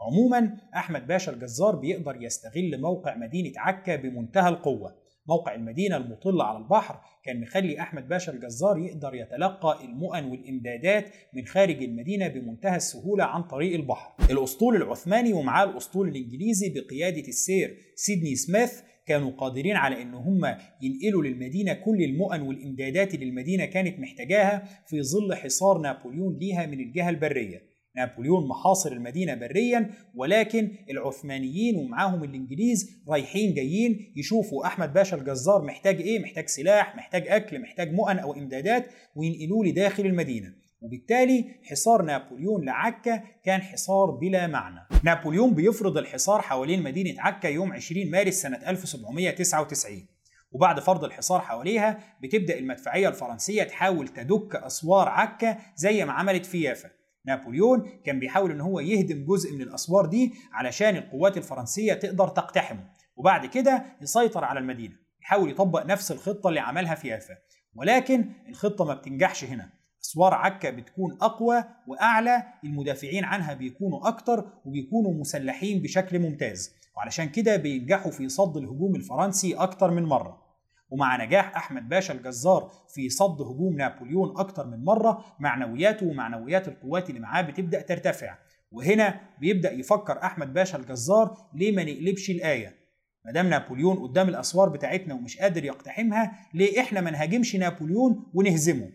عموما 0.00 0.56
أحمد 0.76 1.06
باشا 1.06 1.32
الجزار 1.32 1.76
بيقدر 1.76 2.22
يستغل 2.22 2.80
موقع 2.80 3.16
مدينة 3.16 3.52
عكا 3.56 3.96
بمنتهى 3.96 4.48
القوة. 4.48 5.05
موقع 5.28 5.54
المدينة 5.54 5.96
المطل 5.96 6.40
على 6.40 6.58
البحر 6.58 7.00
كان 7.24 7.40
مخلي 7.40 7.80
أحمد 7.80 8.08
باشا 8.08 8.32
الجزار 8.32 8.78
يقدر 8.78 9.14
يتلقى 9.14 9.84
المؤن 9.84 10.24
والإمدادات 10.24 11.10
من 11.34 11.46
خارج 11.46 11.82
المدينة 11.82 12.28
بمنتهى 12.28 12.76
السهولة 12.76 13.24
عن 13.24 13.42
طريق 13.42 13.74
البحر. 13.74 14.14
الأسطول 14.30 14.76
العثماني 14.76 15.32
ومعاه 15.32 15.64
الأسطول 15.64 16.08
الإنجليزي 16.08 16.74
بقيادة 16.74 17.28
السير 17.28 17.76
سيدني 17.94 18.34
سميث 18.34 18.72
كانوا 19.06 19.30
قادرين 19.30 19.76
على 19.76 20.02
إن 20.02 20.14
هم 20.14 20.44
ينقلوا 20.82 21.22
للمدينة 21.24 21.72
كل 21.72 22.02
المؤن 22.02 22.40
والإمدادات 22.40 23.14
اللي 23.14 23.24
المدينة 23.24 23.64
كانت 23.64 24.00
محتاجاها 24.00 24.64
في 24.86 25.02
ظل 25.02 25.34
حصار 25.34 25.78
نابليون 25.78 26.38
ليها 26.38 26.66
من 26.66 26.80
الجهة 26.80 27.10
البرية. 27.10 27.75
نابليون 27.96 28.48
محاصر 28.48 28.92
المدينة 28.92 29.34
بريا 29.34 29.90
ولكن 30.14 30.70
العثمانيين 30.90 31.76
ومعاهم 31.76 32.24
الإنجليز 32.24 32.90
رايحين 33.08 33.54
جايين 33.54 34.12
يشوفوا 34.16 34.66
أحمد 34.66 34.92
باشا 34.92 35.16
الجزار 35.16 35.62
محتاج 35.62 36.00
إيه؟ 36.00 36.18
محتاج 36.18 36.48
سلاح 36.48 36.96
محتاج 36.96 37.28
أكل 37.28 37.60
محتاج 37.60 37.92
مؤن 37.92 38.18
أو 38.18 38.32
إمدادات 38.32 38.86
وينقلوه 39.16 39.66
لداخل 39.66 40.06
المدينة. 40.06 40.54
وبالتالي 40.80 41.44
حصار 41.62 42.02
نابليون 42.02 42.64
لعكا 42.64 43.22
كان 43.44 43.60
حصار 43.60 44.10
بلا 44.10 44.46
معنى. 44.46 44.80
نابليون 45.04 45.54
بيفرض 45.54 45.98
الحصار 45.98 46.42
حوالين 46.42 46.82
مدينة 46.82 47.20
عكا 47.20 47.48
يوم 47.48 47.72
20 47.72 48.10
مارس 48.10 48.34
سنة 48.34 48.56
1799 48.70 50.06
وبعد 50.52 50.80
فرض 50.80 51.04
الحصار 51.04 51.40
حواليها 51.40 51.98
بتبدأ 52.22 52.58
المدفعية 52.58 53.08
الفرنسية 53.08 53.62
تحاول 53.62 54.08
تدك 54.08 54.56
أسوار 54.56 55.08
عكا 55.08 55.58
زي 55.76 56.04
ما 56.04 56.12
عملت 56.12 56.46
في 56.46 56.60
يافا 56.60 56.90
نابليون 57.26 57.90
كان 58.04 58.18
بيحاول 58.20 58.50
إن 58.50 58.60
هو 58.60 58.80
يهدم 58.80 59.24
جزء 59.24 59.54
من 59.54 59.62
الأسوار 59.62 60.06
دي 60.06 60.32
علشان 60.52 60.96
القوات 60.96 61.36
الفرنسية 61.36 61.94
تقدر 61.94 62.28
تقتحمه. 62.28 62.90
وبعد 63.16 63.46
كده 63.46 63.84
يسيطر 64.02 64.44
على 64.44 64.60
المدينة 64.60 64.94
يحاول 65.22 65.50
يطبق 65.50 65.86
نفس 65.86 66.12
الخطة 66.12 66.48
اللي 66.48 66.60
عملها 66.60 66.94
في 66.94 67.08
يافا 67.08 67.34
ولكن 67.74 68.32
الخطة 68.48 68.84
ما 68.84 68.94
بتنجحش 68.94 69.44
هنا. 69.44 69.70
أسوار 70.04 70.34
عكا 70.34 70.70
بتكون 70.70 71.18
أقوى 71.22 71.64
وأعلى 71.86 72.42
المدافعين 72.64 73.24
عنها 73.24 73.54
بيكونوا 73.54 74.08
أكتر 74.08 74.52
وبيكونوا 74.64 75.14
مسلحين 75.20 75.82
بشكل 75.82 76.18
ممتاز. 76.18 76.74
وعلشان 76.96 77.28
كده 77.28 77.56
بينجحوا 77.56 78.10
في 78.10 78.28
صد 78.28 78.56
الهجوم 78.56 78.94
الفرنسي 78.94 79.54
أكتر 79.54 79.90
من 79.90 80.02
مرة. 80.02 80.45
ومع 80.90 81.24
نجاح 81.24 81.56
أحمد 81.56 81.88
باشا 81.88 82.14
الجزار 82.14 82.70
في 82.88 83.08
صد 83.08 83.40
هجوم 83.42 83.76
نابليون 83.76 84.38
أكتر 84.38 84.66
من 84.66 84.84
مرة 84.84 85.24
معنوياته 85.40 86.06
ومعنويات 86.06 86.68
القوات 86.68 87.10
اللي 87.10 87.20
معاه 87.20 87.42
بتبدأ 87.42 87.80
ترتفع. 87.80 88.38
وهنا 88.70 89.20
بيبدأ 89.40 89.72
يفكر 89.72 90.22
أحمد 90.22 90.52
باشا 90.52 90.78
الجزار 90.78 91.36
ليه 91.54 91.76
ما 91.76 91.84
نقلبش 91.84 92.30
الآية؟ 92.30 92.76
ما 93.24 93.32
دام 93.32 93.46
نابليون 93.46 93.96
قدام 93.96 94.28
الأسوار 94.28 94.68
بتاعتنا 94.68 95.14
ومش 95.14 95.38
قادر 95.38 95.64
يقتحمها 95.64 96.32
ليه 96.54 96.80
إحنا 96.80 97.00
ما 97.00 97.10
نهاجمش 97.10 97.56
نابليون 97.56 98.26
ونهزمه؟ 98.34 98.90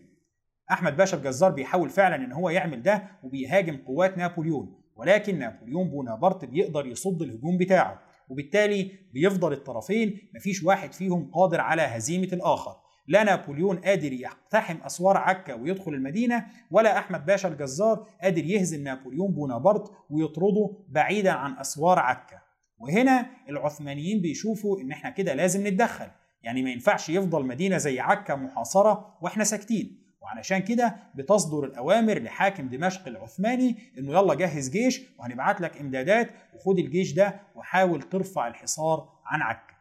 أحمد 0.70 0.96
باشا 0.96 1.16
الجزار 1.16 1.50
بيحاول 1.50 1.90
فعلا 1.90 2.16
إن 2.16 2.32
هو 2.32 2.50
يعمل 2.50 2.82
ده 2.82 3.02
وبيهاجم 3.22 3.76
قوات 3.76 4.18
نابليون 4.18 4.82
ولكن 4.96 5.38
نابليون 5.38 5.88
بونابرت 5.88 6.44
بيقدر 6.44 6.86
يصد 6.86 7.22
الهجوم 7.22 7.58
بتاعه. 7.58 8.00
وبالتالي 8.28 8.90
بيفضل 9.12 9.52
الطرفين 9.52 10.18
مفيش 10.34 10.62
واحد 10.62 10.92
فيهم 10.92 11.30
قادر 11.34 11.60
على 11.60 11.82
هزيمة 11.82 12.28
الآخر. 12.32 12.76
لا 13.06 13.24
نابليون 13.24 13.76
قادر 13.78 14.12
يقتحم 14.12 14.76
أسوار 14.76 15.16
عكا 15.16 15.54
ويدخل 15.54 15.94
المدينة 15.94 16.46
ولا 16.70 16.98
أحمد 16.98 17.26
باشا 17.26 17.48
الجزار 17.48 18.06
قادر 18.22 18.44
يهزم 18.44 18.82
نابليون 18.84 19.32
بونابرت 19.32 19.92
ويطرده 20.10 20.70
بعيدا 20.88 21.30
عن 21.30 21.58
أسوار 21.58 21.98
عكا. 21.98 22.38
وهنا 22.78 23.26
العثمانيين 23.48 24.20
بيشوفوا 24.20 24.80
إن 24.80 24.90
إحنا 24.90 25.10
كده 25.10 25.34
لازم 25.34 25.66
نتدخل. 25.66 26.08
يعني 26.42 26.62
ما 26.62 26.70
ينفعش 26.70 27.08
يفضل 27.08 27.46
مدينة 27.46 27.76
زي 27.76 28.00
عكا 28.00 28.34
محاصرة 28.34 29.18
وإحنا 29.22 29.44
ساكتين. 29.44 30.01
وعلشان 30.22 30.58
كده 30.58 30.96
بتصدر 31.14 31.64
الأوامر 31.64 32.18
لحاكم 32.18 32.68
دمشق 32.68 33.08
العثماني 33.08 33.76
إنه 33.98 34.12
يلا 34.12 34.34
جهز 34.34 34.70
جيش 34.70 35.02
وهنبعت 35.18 35.60
لك 35.60 35.80
إمدادات 35.80 36.30
وخد 36.54 36.78
الجيش 36.78 37.12
ده 37.12 37.40
وحاول 37.54 38.02
ترفع 38.02 38.48
الحصار 38.48 39.08
عن 39.24 39.42
عكا. 39.42 39.72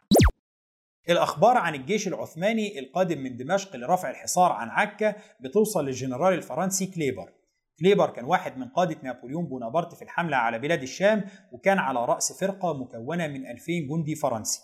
الأخبار 1.10 1.58
عن 1.58 1.76
الجيش 1.76 2.08
العثماني 2.08 2.80
القادم 2.80 3.18
من 3.18 3.38
دمشق 3.38 3.76
لرفع 3.76 4.10
الحصار 4.10 4.52
عن 4.52 4.70
عكا 4.70 5.16
بتوصل 5.40 5.86
للجنرال 5.86 6.34
الفرنسي 6.34 6.86
كليبر. 6.86 7.30
كليبر 7.80 8.10
كان 8.10 8.26
واحد 8.26 8.58
من 8.58 8.68
قادة 8.68 8.98
نابليون 9.04 9.46
بونابرت 9.46 9.94
في 9.94 10.02
الحملة 10.02 10.38
على 10.38 10.60
بلاد 10.60 10.82
الشام 10.82 11.24
وكان 11.52 11.78
على 11.80 12.06
رأس 12.06 12.40
فرقة 12.40 12.74
مكونة 12.74 13.28
من 13.28 13.48
2000 13.48 13.72
جندي 13.90 14.16
فرنسي. 14.16 14.62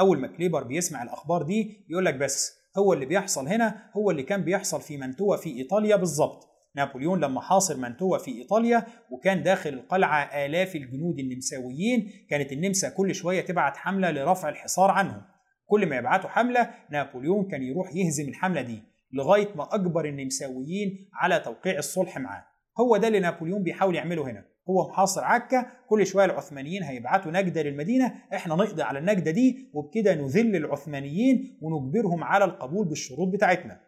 أول 0.00 0.18
ما 0.18 0.26
كليبر 0.26 0.62
بيسمع 0.62 1.02
الأخبار 1.02 1.42
دي 1.42 1.84
بيقول 1.88 2.04
لك 2.04 2.14
بس 2.14 2.58
هو 2.78 2.92
اللي 2.92 3.06
بيحصل 3.06 3.48
هنا 3.48 3.90
هو 3.96 4.10
اللي 4.10 4.22
كان 4.22 4.42
بيحصل 4.42 4.80
في 4.80 4.96
مانتوى 4.96 5.38
في 5.38 5.50
إيطاليا 5.58 5.96
بالظبط 5.96 6.46
نابليون 6.76 7.20
لما 7.20 7.40
حاصر 7.40 7.76
مانتوى 7.76 8.18
في 8.18 8.30
إيطاليا 8.30 8.86
وكان 9.10 9.42
داخل 9.42 9.70
القلعة 9.70 10.22
آلاف 10.46 10.76
الجنود 10.76 11.18
النمساويين 11.18 12.10
كانت 12.30 12.52
النمسا 12.52 12.88
كل 12.88 13.14
شوية 13.14 13.40
تبعت 13.40 13.76
حملة 13.76 14.10
لرفع 14.10 14.48
الحصار 14.48 14.90
عنهم. 14.90 15.22
كل 15.66 15.86
ما 15.86 15.96
يبعتوا 15.96 16.30
حملة 16.30 16.70
نابليون 16.90 17.48
كان 17.48 17.62
يروح 17.62 17.94
يهزم 17.94 18.28
الحملة 18.28 18.60
دي 18.60 18.82
لغاية 19.12 19.48
ما 19.56 19.74
أجبر 19.74 20.04
النمساويين 20.04 21.08
على 21.14 21.40
توقيع 21.40 21.78
الصلح 21.78 22.18
معاه. 22.18 22.44
هو 22.80 22.96
ده 22.96 23.08
اللي 23.08 23.20
نابليون 23.20 23.62
بيحاول 23.62 23.94
يعمله 23.94 24.30
هنا. 24.30 24.44
هو 24.70 24.88
محاصر 24.88 25.24
عكا 25.24 25.66
كل 25.88 26.06
شوية 26.06 26.24
العثمانيين 26.24 26.82
هيبعتوا 26.82 27.32
نجدة 27.32 27.62
للمدينة 27.62 28.14
إحنا 28.34 28.54
نقضي 28.54 28.82
على 28.82 28.98
النجدة 28.98 29.30
دي 29.30 29.70
وبكده 29.74 30.14
نذل 30.14 30.56
العثمانيين 30.56 31.58
ونجبرهم 31.62 32.24
على 32.24 32.44
القبول 32.44 32.88
بالشروط 32.88 33.28
بتاعتنا. 33.28 33.80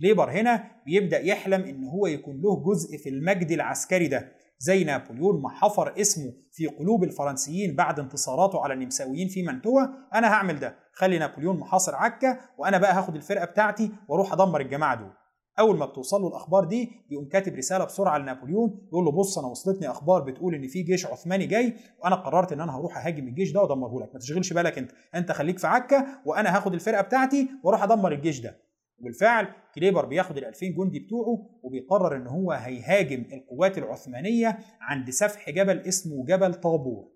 كليبر 0.00 0.30
هنا 0.30 0.64
بيبدأ 0.86 1.18
يحلم 1.20 1.62
إن 1.62 1.84
هو 1.84 2.06
يكون 2.06 2.40
له 2.40 2.64
جزء 2.64 2.96
في 2.98 3.08
المجد 3.08 3.50
العسكري 3.50 4.08
ده 4.08 4.32
زي 4.58 4.84
نابليون 4.84 5.42
ما 5.42 5.48
حفر 5.48 6.00
اسمه 6.00 6.32
في 6.52 6.66
قلوب 6.66 7.04
الفرنسيين 7.04 7.74
بعد 7.76 8.00
انتصاراته 8.00 8.60
على 8.64 8.74
النمساويين 8.74 9.28
في 9.28 9.42
منتوى 9.42 9.88
أنا 10.14 10.28
هعمل 10.28 10.58
ده. 10.60 10.76
خلي 10.92 11.18
نابليون 11.18 11.56
محاصر 11.58 11.94
عكا 11.94 12.40
وأنا 12.58 12.78
بقى 12.78 12.94
هاخد 12.94 13.16
الفرقة 13.16 13.44
بتاعتي 13.44 13.90
وأروح 14.08 14.32
أدمر 14.32 14.60
الجماعة 14.60 14.94
دول. 14.94 15.10
أول 15.58 15.78
ما 15.78 15.86
بتوصل 15.86 16.22
له 16.22 16.28
الأخبار 16.28 16.64
دي 16.64 16.90
بيقوم 17.08 17.28
كاتب 17.28 17.54
رسالة 17.54 17.84
بسرعة 17.84 18.18
لنابليون 18.18 18.86
يقول 18.88 19.04
له 19.04 19.12
بص 19.12 19.38
أنا 19.38 19.48
وصلتني 19.48 19.90
أخبار 19.90 20.22
بتقول 20.22 20.54
إن 20.54 20.68
في 20.68 20.82
جيش 20.82 21.06
عثماني 21.06 21.46
جاي 21.46 21.74
وأنا 22.04 22.16
قررت 22.16 22.52
إن 22.52 22.60
أنا 22.60 22.76
هروح 22.76 22.98
أهاجم 23.06 23.28
الجيش 23.28 23.52
ده 23.52 23.62
وأدمره 23.62 24.00
لك. 24.02 24.12
ما 24.14 24.20
تشغلش 24.20 24.52
بالك 24.52 24.78
أنت 24.78 24.90
أنت 25.14 25.32
خليك 25.32 25.58
في 25.58 25.66
عكا 25.66 26.06
وأنا 26.26 26.56
هاخد 26.56 26.74
الفرقة 26.74 27.02
بتاعتي 27.02 27.48
وأروح 27.64 27.82
أدمر 27.82 28.12
الجيش 28.12 28.40
ده. 28.40 28.60
وبالفعل 29.00 29.48
كليبر 29.74 30.04
بياخد 30.06 30.36
ال 30.38 30.44
2000 30.44 30.66
جندي 30.66 30.98
بتوعه 30.98 31.46
وبيقرر 31.62 32.16
إن 32.16 32.26
هو 32.26 32.52
هيهاجم 32.52 33.24
القوات 33.32 33.78
العثمانية 33.78 34.58
عند 34.80 35.10
سفح 35.10 35.50
جبل 35.50 35.78
اسمه 35.78 36.24
جبل 36.26 36.54
طابور. 36.54 37.08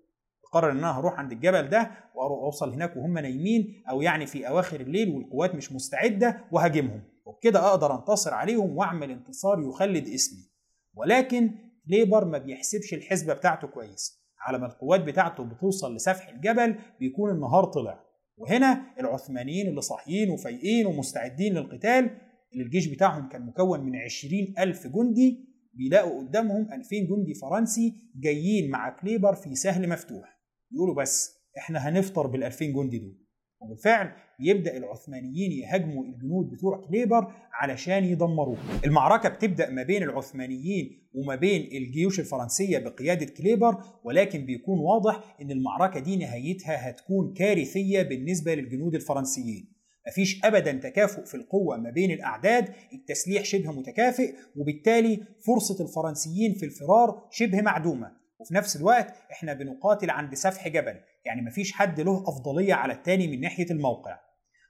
قرر 0.53 0.71
إن 0.71 0.77
أنا 0.77 0.99
هروح 0.99 1.19
عند 1.19 1.31
الجبل 1.31 1.69
ده 1.69 1.91
وأوصل 2.15 2.73
هناك 2.73 2.97
وهم 2.97 3.17
نايمين 3.17 3.83
أو 3.89 4.01
يعني 4.01 4.25
في 4.25 4.47
أواخر 4.47 4.81
الليل 4.81 5.09
والقوات 5.15 5.55
مش 5.55 5.71
مستعدة 5.71 6.37
وهاجمهم. 6.51 7.01
وبكده 7.25 7.67
أقدر 7.67 7.95
انتصر 7.95 8.33
عليهم 8.33 8.77
واعمل 8.77 9.11
انتصار 9.11 9.61
يخلد 9.61 10.07
اسمي. 10.07 10.49
ولكن 10.93 11.51
كليبر 11.87 12.25
ما 12.25 12.37
بيحسبش 12.37 12.93
الحسبة 12.93 13.33
بتاعته 13.33 13.67
كويس 13.67 14.25
على 14.39 14.57
ما 14.57 14.65
القوات 14.65 15.01
بتاعته 15.01 15.43
بتوصل 15.43 15.95
لسفح 15.95 16.29
الجبل 16.29 16.75
بيكون 16.99 17.31
النهار 17.31 17.63
طلع. 17.65 18.03
وهنا 18.37 18.85
العثمانيين 18.99 19.67
اللي 19.67 19.81
صاحيين 19.81 20.29
وفايقين 20.29 20.85
ومستعدين 20.85 21.53
للقتال 21.53 22.17
اللي 22.53 22.63
الجيش 22.65 22.87
بتاعهم 22.87 23.29
كان 23.29 23.45
مكون 23.45 23.79
من 23.79 23.95
عشرين 23.95 24.53
ألف 24.59 24.87
جندي 24.87 25.45
بيلاقوا 25.73 26.19
قدامهم 26.21 26.61
2000 26.73 26.95
جندي 26.95 27.33
فرنسي 27.33 27.93
جايين 28.15 28.69
مع 28.71 28.89
كليبر 28.89 29.35
في 29.35 29.55
سهل 29.55 29.89
مفتوح. 29.89 30.39
يقولوا 30.71 30.95
بس 30.95 31.35
إحنا 31.57 31.89
هنفطر 31.89 32.27
بال 32.27 32.43
2000 32.43 32.65
جندي 32.65 32.99
دول. 32.99 33.24
وبالفعل 33.61 34.11
يبدأ 34.39 34.77
العثمانيين 34.77 35.51
يهاجموا 35.51 36.03
الجنود 36.03 36.49
بتوع 36.49 36.85
كليبر 36.87 37.31
علشان 37.53 38.03
يدمروه. 38.03 38.57
المعركة 38.85 39.29
بتبدأ 39.29 39.69
ما 39.69 39.83
بين 39.83 40.03
العثمانيين 40.03 41.09
وما 41.13 41.35
بين 41.35 41.61
الجيوش 41.71 42.19
الفرنسية 42.19 42.77
بقيادة 42.77 43.25
كليبر 43.25 43.83
ولكن 44.03 44.45
بيكون 44.45 44.79
واضح 44.79 45.35
إن 45.41 45.51
المعركة 45.51 45.99
دي 45.99 46.15
نهايتها 46.15 46.89
هتكون 46.89 47.33
كارثية 47.33 48.01
بالنسبة 48.01 48.55
للجنود 48.55 48.95
الفرنسيين. 48.95 49.75
مفيش 50.07 50.45
ابدا 50.45 50.71
تكافؤ 50.71 51.23
في 51.25 51.35
القوة 51.35 51.77
ما 51.77 51.89
بين 51.89 52.11
الأعداد 52.11 52.69
التسليح 52.93 53.43
شبه 53.43 53.71
متكافئ 53.71 54.33
وبالتالي 54.55 55.19
فرصة 55.47 55.83
الفرنسيين 55.85 56.53
في 56.53 56.65
الفرار 56.65 57.27
شبه 57.31 57.61
معدومة. 57.61 58.24
وفي 58.39 58.53
نفس 58.53 58.75
الوقت 58.75 59.13
إحنا 59.31 59.53
بنقاتل 59.53 60.09
عند 60.09 60.33
سفح 60.33 60.67
جبل 60.67 60.95
يعني 61.25 61.41
مفيش 61.41 61.71
حد 61.73 61.99
له 61.99 62.23
أفضلية 62.27 62.73
على 62.73 62.93
التاني 62.93 63.27
من 63.27 63.41
ناحية 63.41 63.71
الموقع. 63.71 64.19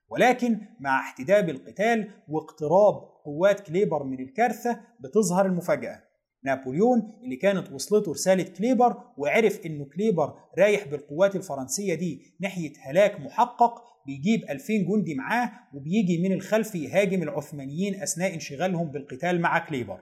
ولكن 0.10 0.60
مع 0.80 1.00
احتدام 1.00 1.50
القتال 1.50 2.12
واقتراب 2.28 2.96
قوات 3.26 3.60
كليبر 3.60 4.04
من 4.04 4.20
الكارثة 4.20 4.80
بتظهر 5.00 5.46
المفاجأة. 5.46 6.04
نابليون 6.44 7.12
اللي 7.24 7.36
كانت 7.36 7.72
وصلته 7.72 8.12
رسالة 8.12 8.44
كليبر 8.44 9.04
وعرف 9.18 9.66
إنه 9.66 9.86
كليبر 9.86 10.34
رايح 10.60 10.88
بالقوات 10.88 11.36
الفرنسية 11.36 11.96
دي 11.96 12.36
ناحية 12.40 12.74
هلاك 12.82 13.20
محقق 13.20 13.84
بيجيب 14.06 14.44
2000 14.50 14.74
جندي 14.74 15.16
معاه 15.16 15.52
وبيجي 15.74 16.24
من 16.24 16.32
الخلف 16.32 16.76
يهاجم 16.76 17.24
العثمانيين 17.24 18.02
أثناء 18.02 18.34
انشغالهم 18.34 18.92
بالقتال 18.92 19.42
مع 19.42 19.60
كليبر. 19.60 20.00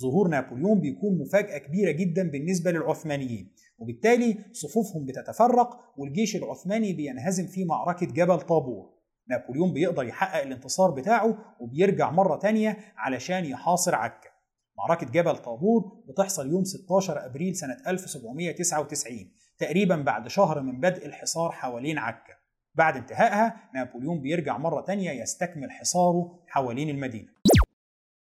ظهور 0.00 0.28
نابليون 0.28 0.80
بيكون 0.80 1.18
مفاجأة 1.18 1.58
كبيرة 1.58 1.90
جدا 1.90 2.30
بالنسبة 2.30 2.70
للعثمانيين. 2.70 3.52
وبالتالي 3.78 4.38
صفوفهم 4.52 5.06
بتتفرق 5.06 5.80
والجيش 5.96 6.36
العثماني 6.36 6.92
بينهزم 6.92 7.46
في 7.46 7.64
معركة 7.64 8.06
جبل 8.06 8.40
طابور. 8.40 8.92
نابليون 9.28 9.72
بيقدر 9.72 10.04
يحقق 10.04 10.42
الانتصار 10.42 10.90
بتاعه 10.90 11.38
وبيرجع 11.60 12.10
مرة 12.10 12.36
تانية 12.36 12.78
علشان 12.96 13.44
يحاصر 13.44 13.94
عكا. 13.94 14.30
معركة 14.78 15.06
جبل 15.06 15.36
طابور 15.36 16.02
بتحصل 16.08 16.50
يوم 16.50 16.64
16 16.64 17.26
أبريل 17.26 17.56
سنة 17.56 17.76
1799 17.86 19.32
تقريبا 19.58 19.96
بعد 19.96 20.28
شهر 20.28 20.62
من 20.62 20.80
بدء 20.80 21.06
الحصار 21.06 21.52
حوالين 21.52 21.98
عكا. 21.98 22.32
بعد 22.74 22.96
انتهائها 22.96 23.70
نابليون 23.74 24.20
بيرجع 24.20 24.58
مرة 24.58 24.80
تانية 24.80 25.10
يستكمل 25.10 25.70
حصاره 25.70 26.42
حوالين 26.46 26.90
المدينة. 26.90 27.31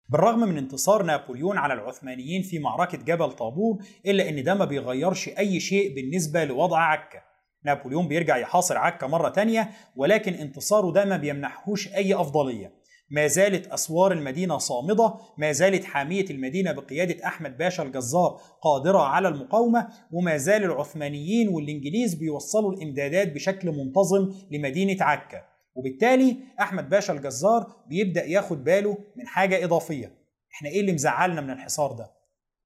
بالرغم 0.08 0.40
من 0.40 0.58
انتصار 0.58 1.02
نابليون 1.02 1.58
على 1.58 1.74
العثمانيين 1.74 2.42
في 2.42 2.58
معركة 2.58 2.98
جبل 2.98 3.32
طابور 3.32 3.78
إلا 4.06 4.28
إن 4.28 4.42
ده 4.42 4.54
ما 4.54 4.64
بيغيرش 4.64 5.28
أي 5.28 5.60
شيء 5.60 5.94
بالنسبة 5.94 6.44
لوضع 6.44 6.78
عكا. 6.78 7.18
نابليون 7.64 8.08
بيرجع 8.08 8.36
يحاصر 8.36 8.78
عكا 8.78 9.06
مرة 9.06 9.28
تانية 9.28 9.70
ولكن 9.96 10.34
انتصاره 10.34 10.92
ده 10.92 11.04
ما 11.04 11.16
بيمنحهوش 11.16 11.94
أي 11.94 12.14
أفضلية. 12.14 12.78
ما 13.10 13.26
زالت 13.26 13.66
أسوار 13.66 14.12
المدينة 14.12 14.58
صامدة 14.58 15.14
ما 15.38 15.52
زالت 15.52 15.84
حامية 15.84 16.24
المدينة 16.30 16.72
بقيادة 16.72 17.26
أحمد 17.26 17.56
باشا 17.58 17.82
الجزار 17.82 18.40
قادرة 18.62 18.98
على 18.98 19.28
المقاومة 19.28 19.88
وما 20.12 20.36
زال 20.36 20.64
العثمانيين 20.64 21.48
والإنجليز 21.48 22.14
بيوصلوا 22.14 22.72
الإمدادات 22.72 23.32
بشكل 23.32 23.68
منتظم 23.68 24.34
لمدينة 24.50 25.04
عكا. 25.04 25.47
وبالتالي 25.78 26.36
أحمد 26.60 26.88
باشا 26.88 27.12
الجزار 27.12 27.76
بيبدأ 27.86 28.24
ياخد 28.24 28.64
باله 28.64 28.98
من 29.16 29.26
حاجة 29.26 29.64
إضافية. 29.64 30.18
إحنا 30.54 30.68
إيه 30.68 30.80
اللي 30.80 30.92
مزعلنا 30.92 31.40
من 31.40 31.50
الحصار 31.50 31.92
ده؟ 31.92 32.10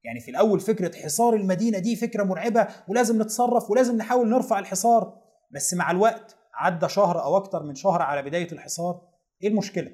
يعني 0.04 0.20
في 0.20 0.30
الأول 0.30 0.60
فكرة 0.60 0.96
حصار 0.96 1.34
المدينة 1.34 1.78
دي 1.78 1.96
فكرة 1.96 2.24
مرعبة 2.24 2.68
ولازم 2.88 3.22
نتصرف 3.22 3.70
ولازم 3.70 3.96
نحاول 3.96 4.28
نرفع 4.28 4.58
الحصار. 4.58 5.14
بس 5.50 5.74
مع 5.74 5.90
الوقت 5.90 6.36
عدى 6.54 6.88
شهر 6.88 7.22
أو 7.22 7.36
أكتر 7.36 7.62
من 7.62 7.74
شهر 7.74 8.02
على 8.02 8.22
بداية 8.22 8.52
الحصار. 8.52 9.00
إيه 9.42 9.48
المشكلة؟ 9.48 9.90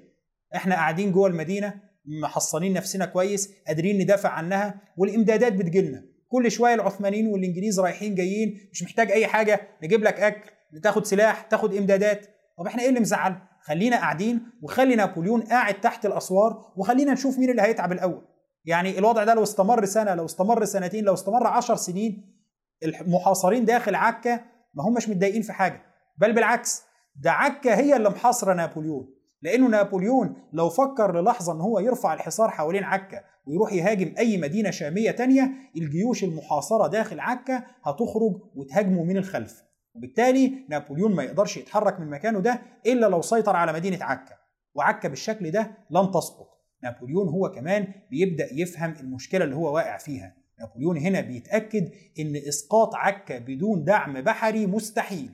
إحنا 0.55 0.75
قاعدين 0.75 1.13
جوه 1.13 1.29
المدينة 1.29 1.75
محصنين 2.23 2.73
نفسنا 2.73 3.07
كويس 3.07 3.55
قادرين 3.67 3.99
ندافع 4.03 4.29
عنها 4.29 4.81
والإمدادات 4.97 5.53
بتجيلنا. 5.53 6.05
كل 6.29 6.51
شوية 6.51 6.75
العثمانيين 6.75 7.27
والإنجليز 7.27 7.81
رايحين 7.81 8.15
جايين 8.15 8.69
مش 8.73 8.83
محتاج 8.83 9.13
أي 9.13 9.27
حاجة 9.27 9.61
نجيب 9.83 10.03
لك 10.05 10.21
أكل 10.21 10.51
تاخد 10.83 11.07
سلاح 11.07 11.43
تاخد 11.43 11.75
إمدادات. 11.75 12.38
طب 12.59 12.67
إحنا 12.67 12.83
إيه 12.83 12.89
اللي 12.89 13.01
مزعل؟ 13.01 13.35
خلينا 13.61 13.97
قاعدين 13.97 14.41
وخلي 14.63 14.97
نابليون 14.97 15.43
قاعد 15.43 15.81
تحت 15.81 16.07
الاسوار 16.07 16.73
وخلينا 16.77 17.13
نشوف 17.13 17.39
مين 17.39 17.51
اللي 17.51 17.63
هيتعب 17.63 17.93
الأول. 17.93 18.23
يعني 18.65 18.99
الوضع 18.99 19.25
ده 19.25 19.35
لو 19.35 19.43
استمر 19.43 19.85
سنة 19.85 20.15
لو 20.15 20.25
استمر 20.25 20.65
سنتين 20.65 21.05
لو 21.05 21.15
استمر 21.15 21.47
عشر 21.47 21.77
سنين 21.77 22.35
المحاصرين 22.83 23.65
داخل 23.65 23.95
عكا 23.95 24.35
ما 24.75 24.85
همش 24.89 25.09
متضايقين 25.09 25.43
في 25.43 25.53
حاجة. 25.53 25.83
بل 26.19 26.33
بالعكس 26.33 26.83
ده 27.17 27.33
عكا 27.33 27.77
هي 27.77 27.97
اللي 27.97 28.11
محاصرة 28.11 28.55
نابليون. 28.55 29.15
لأنه 29.43 29.69
نابليون 29.69 30.37
لو 30.53 30.69
فكر 30.69 31.21
للحظة 31.21 31.53
إن 31.53 31.61
هو 31.61 31.79
يرفع 31.79 32.15
الحصار 32.15 32.51
حوالين 32.51 32.85
عكا 32.85 33.21
ويروح 33.47 33.73
يهاجم 33.73 34.15
أي 34.19 34.39
مدينة 34.39 34.71
شامية 34.71 35.11
تانية 35.11 35.53
الجيوش 35.77 36.25
المحاصرة 36.25 36.87
داخل 36.87 37.21
عكا 37.21 37.63
هتخرج 37.85 38.41
وتهاجمه 38.55 39.05
من 39.05 39.17
الخلف. 39.17 39.63
وبالتالي 39.95 40.67
نابليون 40.69 41.15
ما 41.15 41.23
يقدرش 41.23 41.57
يتحرك 41.57 42.01
من 42.01 42.11
مكانه 42.11 42.41
ده 42.41 42.63
إلا 42.87 43.07
لو 43.07 43.23
سيطر 43.23 43.57
على 43.57 43.73
مدينة 43.73 44.05
عكا. 44.05 44.35
وعكا 44.75 45.09
بالشكل 45.09 45.51
ده 45.51 45.71
لن 45.91 46.11
تسقط. 46.11 46.49
نابليون 46.83 47.29
هو 47.29 47.51
كمان 47.51 47.87
بيبدأ 48.11 48.49
يفهم 48.53 48.95
المشكلة 49.01 49.45
اللي 49.45 49.57
هو 49.57 49.75
واقع 49.75 49.99
فيها. 49.99 50.37
نابليون 50.61 50.97
هنا 50.99 51.21
بيتأكد 51.21 51.91
إن 52.19 52.37
إسقاط 52.37 52.95
عكا 52.95 53.39
بدون 53.39 53.85
دعم 53.85 54.21
بحري 54.21 54.67
مستحيل. 54.67 55.31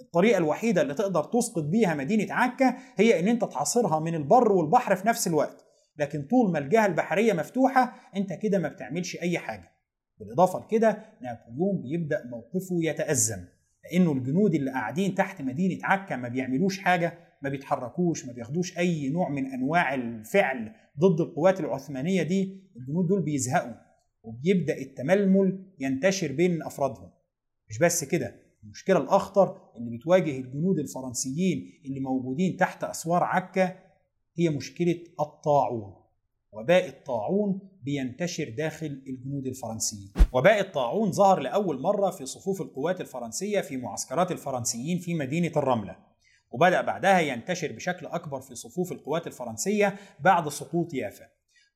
الطريقة 0.00 0.38
الوحيدة 0.38 0.82
اللي 0.82 0.94
تقدر 0.94 1.24
تسقط 1.24 1.62
بيها 1.62 1.94
مدينة 1.94 2.34
عكا 2.34 2.76
هي 2.96 3.20
إن 3.20 3.28
أنت 3.28 3.44
تحاصرها 3.44 4.00
من 4.00 4.14
البر 4.14 4.52
والبحر 4.52 4.96
في 4.96 5.08
نفس 5.08 5.26
الوقت، 5.26 5.64
لكن 5.96 6.22
طول 6.22 6.52
ما 6.52 6.58
الجهة 6.58 6.86
البحرية 6.86 7.32
مفتوحة 7.32 7.94
أنت 8.16 8.32
كده 8.32 8.58
ما 8.58 8.68
بتعملش 8.68 9.16
أي 9.16 9.38
حاجة. 9.38 9.70
بالإضافة 10.18 10.58
لكده 10.58 11.02
نابليون 11.20 11.82
بيبدأ 11.82 12.26
موقفه 12.26 12.78
يتأزم، 12.82 13.44
لأنه 13.90 14.12
الجنود 14.12 14.54
اللي 14.54 14.70
قاعدين 14.70 15.14
تحت 15.14 15.42
مدينة 15.42 15.78
عكا 15.82 16.16
ما 16.16 16.28
بيعملوش 16.28 16.78
حاجة، 16.78 17.18
ما 17.42 17.48
بيتحركوش، 17.50 18.26
ما 18.26 18.32
بياخدوش 18.32 18.78
أي 18.78 19.08
نوع 19.08 19.28
من 19.28 19.46
أنواع 19.46 19.94
الفعل 19.94 20.72
ضد 20.98 21.20
القوات 21.20 21.60
العثمانية 21.60 22.22
دي، 22.22 22.70
الجنود 22.76 23.06
دول 23.06 23.22
بيزهقوا 23.22 23.74
وبيبدأ 24.22 24.78
التململ 24.78 25.64
ينتشر 25.80 26.32
بين 26.32 26.62
أفرادهم. 26.62 27.10
مش 27.68 27.78
بس 27.78 28.04
كده، 28.04 28.34
المشكلة 28.64 28.98
الأخطر 28.98 29.56
اللي 29.76 29.96
بتواجه 29.96 30.38
الجنود 30.38 30.78
الفرنسيين 30.78 31.72
اللي 31.84 32.00
موجودين 32.00 32.56
تحت 32.56 32.84
أسوار 32.84 33.24
عكا 33.24 33.78
هي 34.38 34.48
مشكلة 34.48 35.04
الطاعون 35.20 35.94
وباء 36.52 36.88
الطاعون 36.88 37.69
بينتشر 37.82 38.48
داخل 38.48 39.02
الجنود 39.06 39.46
الفرنسيين. 39.46 40.12
وباء 40.32 40.60
الطاعون 40.60 41.12
ظهر 41.12 41.40
لأول 41.40 41.80
مرة 41.80 42.10
في 42.10 42.26
صفوف 42.26 42.60
القوات 42.60 43.00
الفرنسية 43.00 43.60
في 43.60 43.76
معسكرات 43.76 44.32
الفرنسيين 44.32 44.98
في 44.98 45.14
مدينة 45.14 45.52
الرملة. 45.56 45.96
وبدأ 46.50 46.80
بعدها 46.80 47.20
ينتشر 47.20 47.72
بشكل 47.72 48.06
أكبر 48.06 48.40
في 48.40 48.54
صفوف 48.54 48.92
القوات 48.92 49.26
الفرنسية 49.26 49.96
بعد 50.20 50.48
سقوط 50.48 50.94
يافا. 50.94 51.24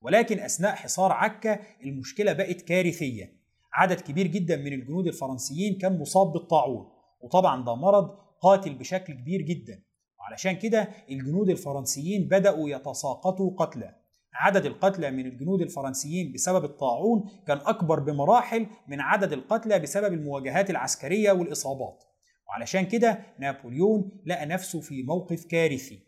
ولكن 0.00 0.38
أثناء 0.38 0.74
حصار 0.74 1.12
عكا 1.12 1.60
المشكلة 1.84 2.32
بقت 2.32 2.62
كارثية. 2.62 3.44
عدد 3.72 4.00
كبير 4.00 4.26
جدا 4.26 4.56
من 4.56 4.72
الجنود 4.72 5.06
الفرنسيين 5.06 5.78
كان 5.78 5.98
مصاب 5.98 6.32
بالطاعون. 6.32 6.86
وطبعا 7.20 7.64
ده 7.64 7.74
مرض 7.74 8.10
قاتل 8.40 8.74
بشكل 8.74 9.12
كبير 9.12 9.42
جدا. 9.42 9.82
وعلشان 10.20 10.52
كده 10.52 10.88
الجنود 11.10 11.50
الفرنسيين 11.50 12.28
بدأوا 12.28 12.70
يتساقطوا 12.70 13.56
قتلى 13.56 14.03
عدد 14.34 14.66
القتلى 14.66 15.10
من 15.10 15.26
الجنود 15.26 15.60
الفرنسيين 15.62 16.32
بسبب 16.32 16.64
الطاعون 16.64 17.30
كان 17.46 17.58
أكبر 17.58 18.00
بمراحل 18.00 18.66
من 18.88 19.00
عدد 19.00 19.32
القتلى 19.32 19.78
بسبب 19.78 20.12
المواجهات 20.12 20.70
العسكرية 20.70 21.32
والإصابات. 21.32 22.04
وعلشان 22.48 22.86
كده 22.86 23.18
نابليون 23.38 24.10
لقى 24.26 24.46
نفسه 24.46 24.80
في 24.80 25.02
موقف 25.02 25.44
كارثي. 25.44 25.98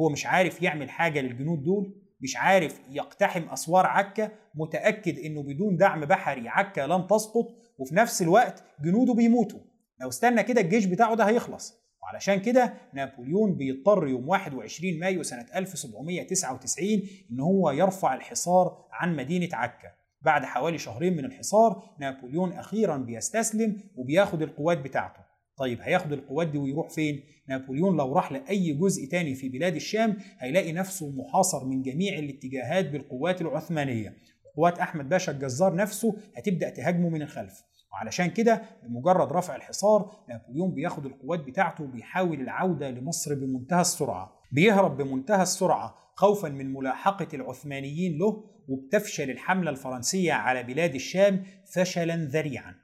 هو 0.00 0.08
مش 0.08 0.26
عارف 0.26 0.62
يعمل 0.62 0.90
حاجة 0.90 1.20
للجنود 1.20 1.62
دول 1.62 1.94
مش 2.20 2.36
عارف 2.36 2.80
يقتحم 2.90 3.48
أسوار 3.48 3.86
عكا 3.86 4.30
متأكد 4.54 5.18
إنه 5.18 5.42
بدون 5.42 5.76
دعم 5.76 6.04
بحري 6.04 6.48
عكا 6.48 6.80
لن 6.80 7.06
تسقط 7.06 7.46
وفي 7.78 7.94
نفس 7.94 8.22
الوقت 8.22 8.64
جنوده 8.84 9.14
بيموتوا. 9.14 9.60
لو 10.00 10.08
استنى 10.08 10.42
كده 10.42 10.60
الجيش 10.60 10.84
بتاعه 10.84 11.14
ده 11.14 11.24
هيخلص. 11.24 11.85
وعلشان 12.06 12.40
كده 12.40 12.74
نابليون 12.92 13.56
بيضطر 13.56 14.08
يوم 14.08 14.28
21 14.28 14.98
مايو 14.98 15.22
سنة 15.22 15.46
1799 15.54 17.02
إن 17.30 17.40
هو 17.40 17.70
يرفع 17.70 18.14
الحصار 18.14 18.86
عن 18.92 19.16
مدينة 19.16 19.48
عكا. 19.52 19.88
بعد 20.22 20.44
حوالي 20.44 20.78
شهرين 20.78 21.16
من 21.16 21.24
الحصار 21.24 21.82
نابليون 22.00 22.52
أخيرا 22.52 22.96
بيستسلم 22.96 23.80
وبياخد 23.96 24.42
القوات 24.42 24.78
بتاعته. 24.78 25.20
طيب 25.56 25.80
هياخد 25.80 26.12
القوات 26.12 26.48
دي 26.48 26.58
ويروح 26.58 26.88
فين؟ 26.90 27.22
نابليون 27.48 27.96
لو 27.96 28.12
راح 28.12 28.32
لأي 28.32 28.72
جزء 28.72 29.06
تاني 29.06 29.34
في 29.34 29.48
بلاد 29.48 29.74
الشام 29.74 30.16
هيلاقي 30.38 30.72
نفسه 30.72 31.10
محاصر 31.10 31.64
من 31.64 31.82
جميع 31.82 32.18
الاتجاهات 32.18 32.90
بالقوات 32.90 33.40
العثمانية. 33.40 34.16
قوات 34.56 34.78
أحمد 34.78 35.08
باشا 35.08 35.32
الجزار 35.32 35.74
نفسه 35.74 36.16
هتبدأ 36.36 36.70
تهاجمه 36.70 37.08
من 37.08 37.22
الخلف. 37.22 37.62
وعلشان 37.96 38.30
كده 38.30 38.62
بمجرد 38.82 39.32
رفع 39.32 39.56
الحصار 39.56 40.10
نابليون 40.28 40.74
بياخد 40.74 41.06
القوات 41.06 41.40
بتاعته 41.40 41.84
وبيحاول 41.84 42.40
العودة 42.40 42.90
لمصر 42.90 43.34
بمنتهى 43.34 43.80
السرعة. 43.80 44.40
بيهرب 44.52 44.96
بمنتهى 44.96 45.42
السرعة 45.42 45.94
خوفا 46.14 46.48
من 46.48 46.72
ملاحقة 46.72 47.28
العثمانيين 47.34 48.18
له 48.18 48.44
وبتفشل 48.68 49.30
الحملة 49.30 49.70
الفرنسية 49.70 50.32
على 50.32 50.62
بلاد 50.62 50.94
الشام 50.94 51.44
فشلا 51.72 52.16
ذريعا. 52.16 52.74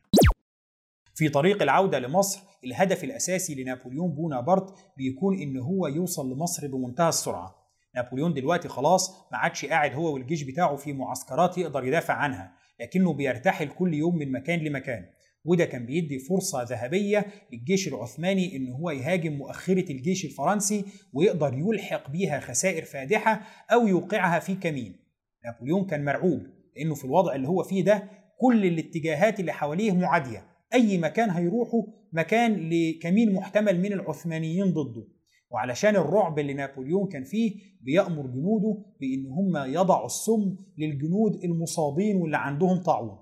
في 1.15 1.29
طريق 1.29 1.63
العودة 1.63 1.99
لمصر 1.99 2.43
الهدف 2.65 3.05
الأساسي 3.05 3.63
لنابليون 3.63 4.15
بونابرت 4.15 4.75
بيكون 4.97 5.39
إن 5.39 5.57
هو 5.57 5.87
يوصل 5.87 6.33
لمصر 6.33 6.67
بمنتهى 6.67 7.09
السرعة. 7.09 7.55
نابليون 7.95 8.35
دلوقتي 8.35 8.69
خلاص 8.69 9.11
ما 9.33 9.39
عادش 9.39 9.65
قاعد 9.65 9.95
هو 9.95 10.15
والجيش 10.15 10.43
بتاعه 10.43 10.77
في 10.77 10.93
معسكرات 10.93 11.59
يقدر 11.59 11.85
يدافع 11.85 12.15
عنها. 12.15 12.62
لكنه 12.83 13.13
بيرتحل 13.13 13.69
كل 13.69 13.95
يوم 13.95 14.19
من 14.19 14.33
مكان 14.33 14.59
لمكان. 14.59 15.05
وده 15.45 15.65
كان 15.65 15.87
بيدي 15.87 16.19
فرصة 16.19 16.63
ذهبية 16.63 17.27
للجيش 17.53 17.89
العثماني 17.89 18.57
إن 18.57 18.69
هو 18.69 18.91
يهاجم 18.91 19.33
مؤخرة 19.33 19.93
الجيش 19.93 20.25
الفرنسي 20.25 20.85
ويقدر 21.13 21.55
يلحق 21.55 22.11
بيها 22.11 22.41
خسائر 22.41 22.85
فادحة 22.85 23.41
أو 23.73 23.87
يوقعها 23.87 24.39
في 24.39 24.55
كمين. 24.55 24.97
نابليون 25.45 25.87
كان 25.87 26.05
مرعوب 26.05 26.43
لأنه 26.77 26.95
في 26.95 27.05
الوضع 27.05 27.35
اللي 27.35 27.49
هو 27.49 27.63
فيه 27.63 27.85
ده 27.85 28.09
كل 28.41 28.67
الاتجاهات 28.67 29.41
اللي 29.41 29.53
حواليه 29.53 29.93
معادية. 29.93 30.47
أي 30.75 30.99
مكان 30.99 31.31
هيروحه 31.31 31.87
مكان 32.13 32.71
لكمين 32.71 33.33
محتمل 33.33 33.81
من 33.81 33.93
العثمانيين 33.93 34.73
ضده. 34.73 35.05
وعلشان 35.53 35.97
الرعب 35.97 36.39
اللي 36.39 36.55
نابليون 36.55 37.09
كان 37.09 37.25
فيه 37.25 37.61
بيأمر 37.81 38.27
جنوده 38.27 38.79
بإن 39.01 39.27
هم 39.27 39.57
يضعوا 39.57 40.07
السم 40.07 40.57
للجنود 40.79 41.45
المصابين 41.45 42.17
واللي 42.17 42.37
عندهم 42.37 42.83
طاعون. 42.83 43.19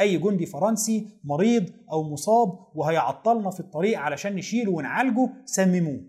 أي 0.00 0.18
جندي 0.18 0.46
فرنسي 0.46 1.08
مريض 1.24 1.70
أو 1.92 2.02
مصاب 2.12 2.48
وهيعطلنا 2.74 3.50
في 3.50 3.60
الطريق 3.60 3.98
علشان 3.98 4.34
نشيله 4.36 4.72
ونعالجه 4.72 5.30
سمموه. 5.44 6.00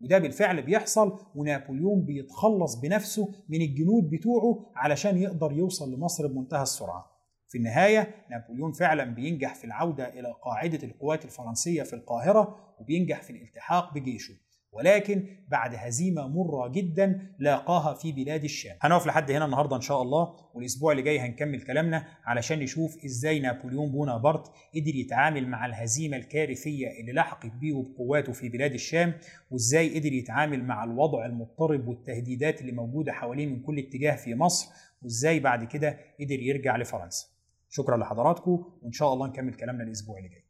وده 0.00 0.18
بالفعل 0.18 0.62
بيحصل 0.62 1.18
ونابليون 1.34 2.04
بيتخلص 2.04 2.74
بنفسه 2.74 3.28
من 3.48 3.62
الجنود 3.62 4.10
بتوعه 4.10 4.72
علشان 4.76 5.16
يقدر 5.22 5.52
يوصل 5.52 5.94
لمصر 5.94 6.26
بمنتهى 6.26 6.62
السرعة. 6.62 7.12
في 7.48 7.58
النهاية 7.58 8.14
نابليون 8.30 8.72
فعلا 8.72 9.04
بينجح 9.04 9.54
في 9.54 9.64
العودة 9.64 10.08
إلى 10.08 10.34
قاعدة 10.42 10.78
القوات 10.82 11.24
الفرنسية 11.24 11.82
في 11.82 11.92
القاهرة 11.92 12.56
وبينجح 12.80 13.22
في 13.22 13.30
الالتحاق 13.30 13.94
بجيشه. 13.94 14.34
ولكن 14.72 15.26
بعد 15.48 15.74
هزيمة 15.74 16.28
مرة 16.28 16.68
جدا 16.68 17.34
لاقاها 17.38 17.94
في 17.94 18.12
بلاد 18.12 18.44
الشام. 18.44 18.76
هنقف 18.80 19.06
لحد 19.06 19.30
هنا 19.30 19.44
النهاردة 19.44 19.76
إن 19.76 19.80
شاء 19.80 20.02
الله 20.02 20.34
والأسبوع 20.54 20.92
اللي 20.92 21.02
جاي 21.02 21.18
هنكمل 21.20 21.60
كلامنا 21.62 22.06
علشان 22.24 22.58
نشوف 22.58 23.04
إزاي 23.04 23.40
نابليون 23.40 23.90
بونابرت 23.92 24.46
قدر 24.74 24.94
يتعامل 24.94 25.48
مع 25.48 25.66
الهزيمة 25.66 26.16
الكارثية 26.16 26.86
اللي 27.00 27.12
لحقت 27.12 27.46
بيه 27.60 27.74
بقواته 27.74 28.32
في 28.32 28.48
بلاد 28.48 28.72
الشام 28.72 29.14
وإزاي 29.50 29.98
قدر 29.98 30.12
يتعامل 30.12 30.64
مع 30.64 30.84
الوضع 30.84 31.26
المضطرب 31.26 31.88
والتهديدات 31.88 32.60
اللي 32.60 32.72
موجودة 32.72 33.12
حواليه 33.12 33.46
من 33.46 33.60
كل 33.62 33.78
اتجاه 33.78 34.16
في 34.16 34.34
مصر 34.34 34.68
وإزاي 35.02 35.40
بعد 35.40 35.64
كده 35.64 35.98
قدر 36.20 36.40
يرجع 36.40 36.76
لفرنسا. 36.76 37.26
شكرا 37.70 37.96
لحضراتكم 37.96 38.64
وإن 38.82 38.92
شاء 38.92 39.12
الله 39.12 39.26
نكمل 39.26 39.54
كلامنا 39.54 39.84
الأسبوع 39.84 40.18
اللي 40.18 40.28
جاي. 40.28 40.41